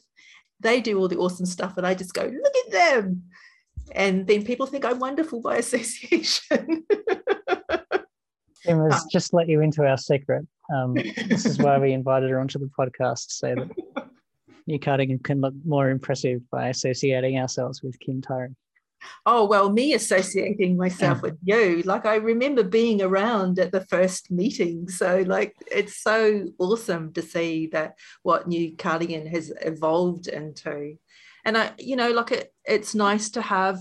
They 0.59 0.82
do 0.82 0.97
all 0.99 1.07
the 1.07 1.18
awesome 1.18 1.45
stuff, 1.45 1.78
and 1.78 1.86
I 1.86 1.93
just 1.93 2.14
go, 2.14 2.24
look 2.24 2.53
at 2.66 2.72
them. 2.72 3.24
And 3.91 4.26
then 4.28 4.45
people 4.45 4.66
think 4.66 4.86
I'm 4.86 4.99
wonderful 4.99 5.41
by 5.41 5.57
association. 5.57 6.86
Emma's 8.66 8.93
um, 8.93 9.07
just 9.11 9.34
let 9.34 9.49
you 9.49 9.59
into 9.61 9.86
our 9.86 9.97
secret. 9.97 10.47
Um, 10.74 10.93
this 10.93 11.45
is 11.45 11.59
why 11.59 11.78
we 11.80 11.91
invited 11.99 12.30
her 12.30 12.39
onto 12.39 12.59
the 12.59 12.70
podcast 12.80 13.26
so 13.32 13.55
that 13.55 14.07
New 14.68 14.80
Cardigan 14.80 15.20
can 15.20 15.41
look 15.41 15.53
more 15.66 15.89
impressive 15.89 16.41
by 16.49 16.70
associating 16.70 17.38
ourselves 17.38 17.84
with 17.84 17.99
Kim 17.99 18.22
Tairi 18.22 18.55
oh 19.26 19.45
well 19.45 19.72
me 19.72 19.93
associating 19.93 20.78
myself 20.78 21.22
with 21.22 21.38
you 21.43 21.82
like 21.86 22.06
i 22.06 22.16
remember 22.16 22.64
being 22.64 23.01
around 23.01 23.60
at 23.60 23.72
the 23.72 23.86
first 23.86 24.32
meeting 24.32 24.88
so 24.88 25.24
like 25.28 25.56
it's 25.72 26.01
so 26.01 26.45
awesome 26.60 27.12
to 27.14 27.22
see 27.22 27.68
that 27.68 27.97
what 28.22 28.47
new 28.47 28.76
cardigan 28.78 29.28
has 29.28 29.51
evolved 29.62 30.28
into. 30.28 30.95
And 31.45 31.58
i 31.58 31.72
you 31.78 31.95
know 31.95 32.12
like 32.12 32.32
it, 32.32 32.54
it's 32.66 32.95
nice 32.95 33.30
to 33.32 33.41
have 33.41 33.80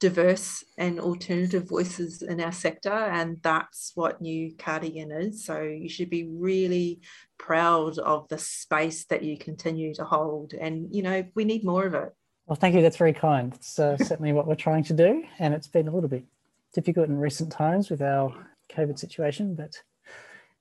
diverse 0.00 0.64
and 0.76 1.00
alternative 1.00 1.68
voices 1.68 2.22
in 2.22 2.40
our 2.40 2.52
sector 2.52 2.92
and 2.92 3.38
that's 3.42 3.90
what 3.96 4.20
new 4.20 4.54
cardigan 4.56 5.10
is. 5.10 5.44
So 5.44 5.60
you 5.62 5.88
should 5.88 6.08
be 6.08 6.28
really 6.30 7.00
proud 7.36 7.98
of 7.98 8.28
the 8.28 8.38
space 8.38 9.06
that 9.06 9.24
you 9.24 9.36
continue 9.36 9.92
to 9.94 10.04
hold 10.04 10.54
and 10.54 10.94
you 10.94 11.02
know 11.02 11.24
we 11.34 11.44
need 11.44 11.64
more 11.64 11.86
of 11.86 11.94
it 11.94 12.12
well, 12.48 12.56
thank 12.56 12.74
you. 12.74 12.80
That's 12.80 12.96
very 12.96 13.12
kind. 13.12 13.52
It's 13.54 13.78
uh, 13.78 13.98
certainly 13.98 14.32
what 14.32 14.46
we're 14.46 14.54
trying 14.54 14.82
to 14.84 14.94
do. 14.94 15.22
And 15.38 15.52
it's 15.52 15.66
been 15.66 15.86
a 15.86 15.90
little 15.90 16.08
bit 16.08 16.24
difficult 16.72 17.08
in 17.08 17.18
recent 17.18 17.52
times 17.52 17.90
with 17.90 18.00
our 18.00 18.34
COVID 18.70 18.98
situation, 18.98 19.54
but 19.54 19.74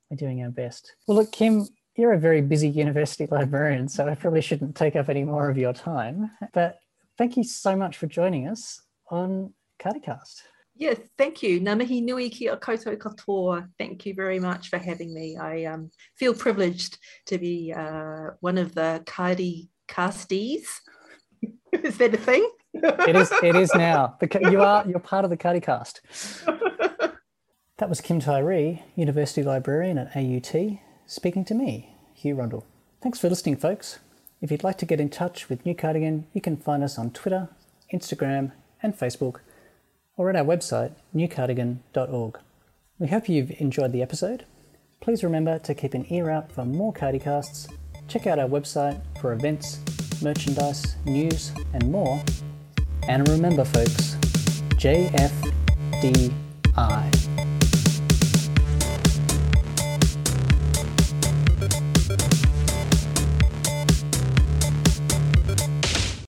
we're 0.09 0.17
doing 0.17 0.43
our 0.43 0.49
best. 0.49 0.95
Well, 1.07 1.17
look, 1.17 1.31
Kim, 1.31 1.65
you're 1.95 2.11
a 2.11 2.19
very 2.19 2.41
busy 2.41 2.67
university 2.67 3.25
librarian, 3.31 3.87
so 3.87 4.05
I 4.05 4.15
probably 4.15 4.41
shouldn't 4.41 4.75
take 4.75 4.97
up 4.97 5.07
any 5.07 5.23
more 5.23 5.49
of 5.49 5.57
your 5.57 5.71
time. 5.71 6.31
But 6.53 6.79
thank 7.17 7.37
you 7.37 7.45
so 7.45 7.75
much 7.75 7.97
for 7.97 8.07
joining 8.07 8.49
us 8.49 8.81
on 9.09 9.53
cardiCast. 9.79 10.41
Yes, 10.75 10.99
thank 11.17 11.41
you. 11.41 11.61
Ngā 11.61 11.77
mihi 11.77 12.01
nui 12.01 12.29
ki 12.29 12.47
a 12.47 12.57
koutou 12.57 12.97
katoa. 12.97 13.67
Thank 13.79 14.05
you 14.05 14.13
very 14.13 14.39
much 14.39 14.69
for 14.69 14.77
having 14.77 15.13
me. 15.13 15.37
I 15.37 15.63
um, 15.63 15.89
feel 16.15 16.33
privileged 16.33 16.99
to 17.27 17.37
be 17.37 17.73
uh, 17.75 18.31
one 18.41 18.57
of 18.57 18.75
the 18.75 19.01
Cardi 19.05 19.69
castees 19.87 20.67
is 21.83 21.97
that 21.97 22.13
a 22.13 22.17
thing? 22.17 22.49
it 22.73 23.15
is. 23.15 23.31
It 23.43 23.55
is 23.55 23.73
now. 23.73 24.15
The, 24.19 24.49
you 24.51 24.61
are. 24.61 24.85
You're 24.87 24.99
part 24.99 25.25
of 25.25 25.29
the 25.29 25.37
cardiCast. 25.37 25.99
that 27.77 27.89
was 27.89 28.01
Kim 28.01 28.21
Tairi, 28.21 28.81
University 28.95 29.43
Librarian 29.43 29.97
at 29.97 30.15
AUT, 30.15 30.79
speaking 31.05 31.43
to 31.45 31.53
me, 31.53 31.95
Hugh 32.13 32.35
Rundle. 32.35 32.65
Thanks 33.01 33.19
for 33.19 33.29
listening, 33.29 33.57
folks. 33.57 33.99
If 34.41 34.51
you'd 34.51 34.63
like 34.63 34.77
to 34.79 34.85
get 34.85 34.99
in 34.99 35.09
touch 35.09 35.49
with 35.49 35.65
New 35.65 35.73
Cardigan, 35.73 36.25
you 36.33 36.41
can 36.41 36.57
find 36.57 36.83
us 36.83 36.97
on 36.99 37.11
Twitter, 37.11 37.49
Instagram, 37.91 38.51
and 38.83 38.97
Facebook, 38.97 39.39
or 40.15 40.29
at 40.29 40.35
our 40.35 40.45
website, 40.45 40.93
newcardigan.org. 41.15 42.39
We 42.99 43.07
hope 43.07 43.29
you've 43.29 43.51
enjoyed 43.59 43.91
the 43.91 44.01
episode. 44.01 44.45
Please 44.99 45.23
remember 45.23 45.59
to 45.59 45.75
keep 45.75 45.93
an 45.93 46.05
ear 46.11 46.29
out 46.29 46.51
for 46.51 46.65
more 46.65 46.93
cardiCasts. 46.93 47.71
Check 48.07 48.27
out 48.27 48.39
our 48.39 48.47
website 48.47 48.99
for 49.19 49.33
events 49.33 49.79
merchandise, 50.21 50.95
news, 51.05 51.51
and 51.73 51.91
more. 51.91 52.21
And 53.07 53.27
remember, 53.29 53.63
folks, 53.65 54.15
JFDI. 54.75 56.33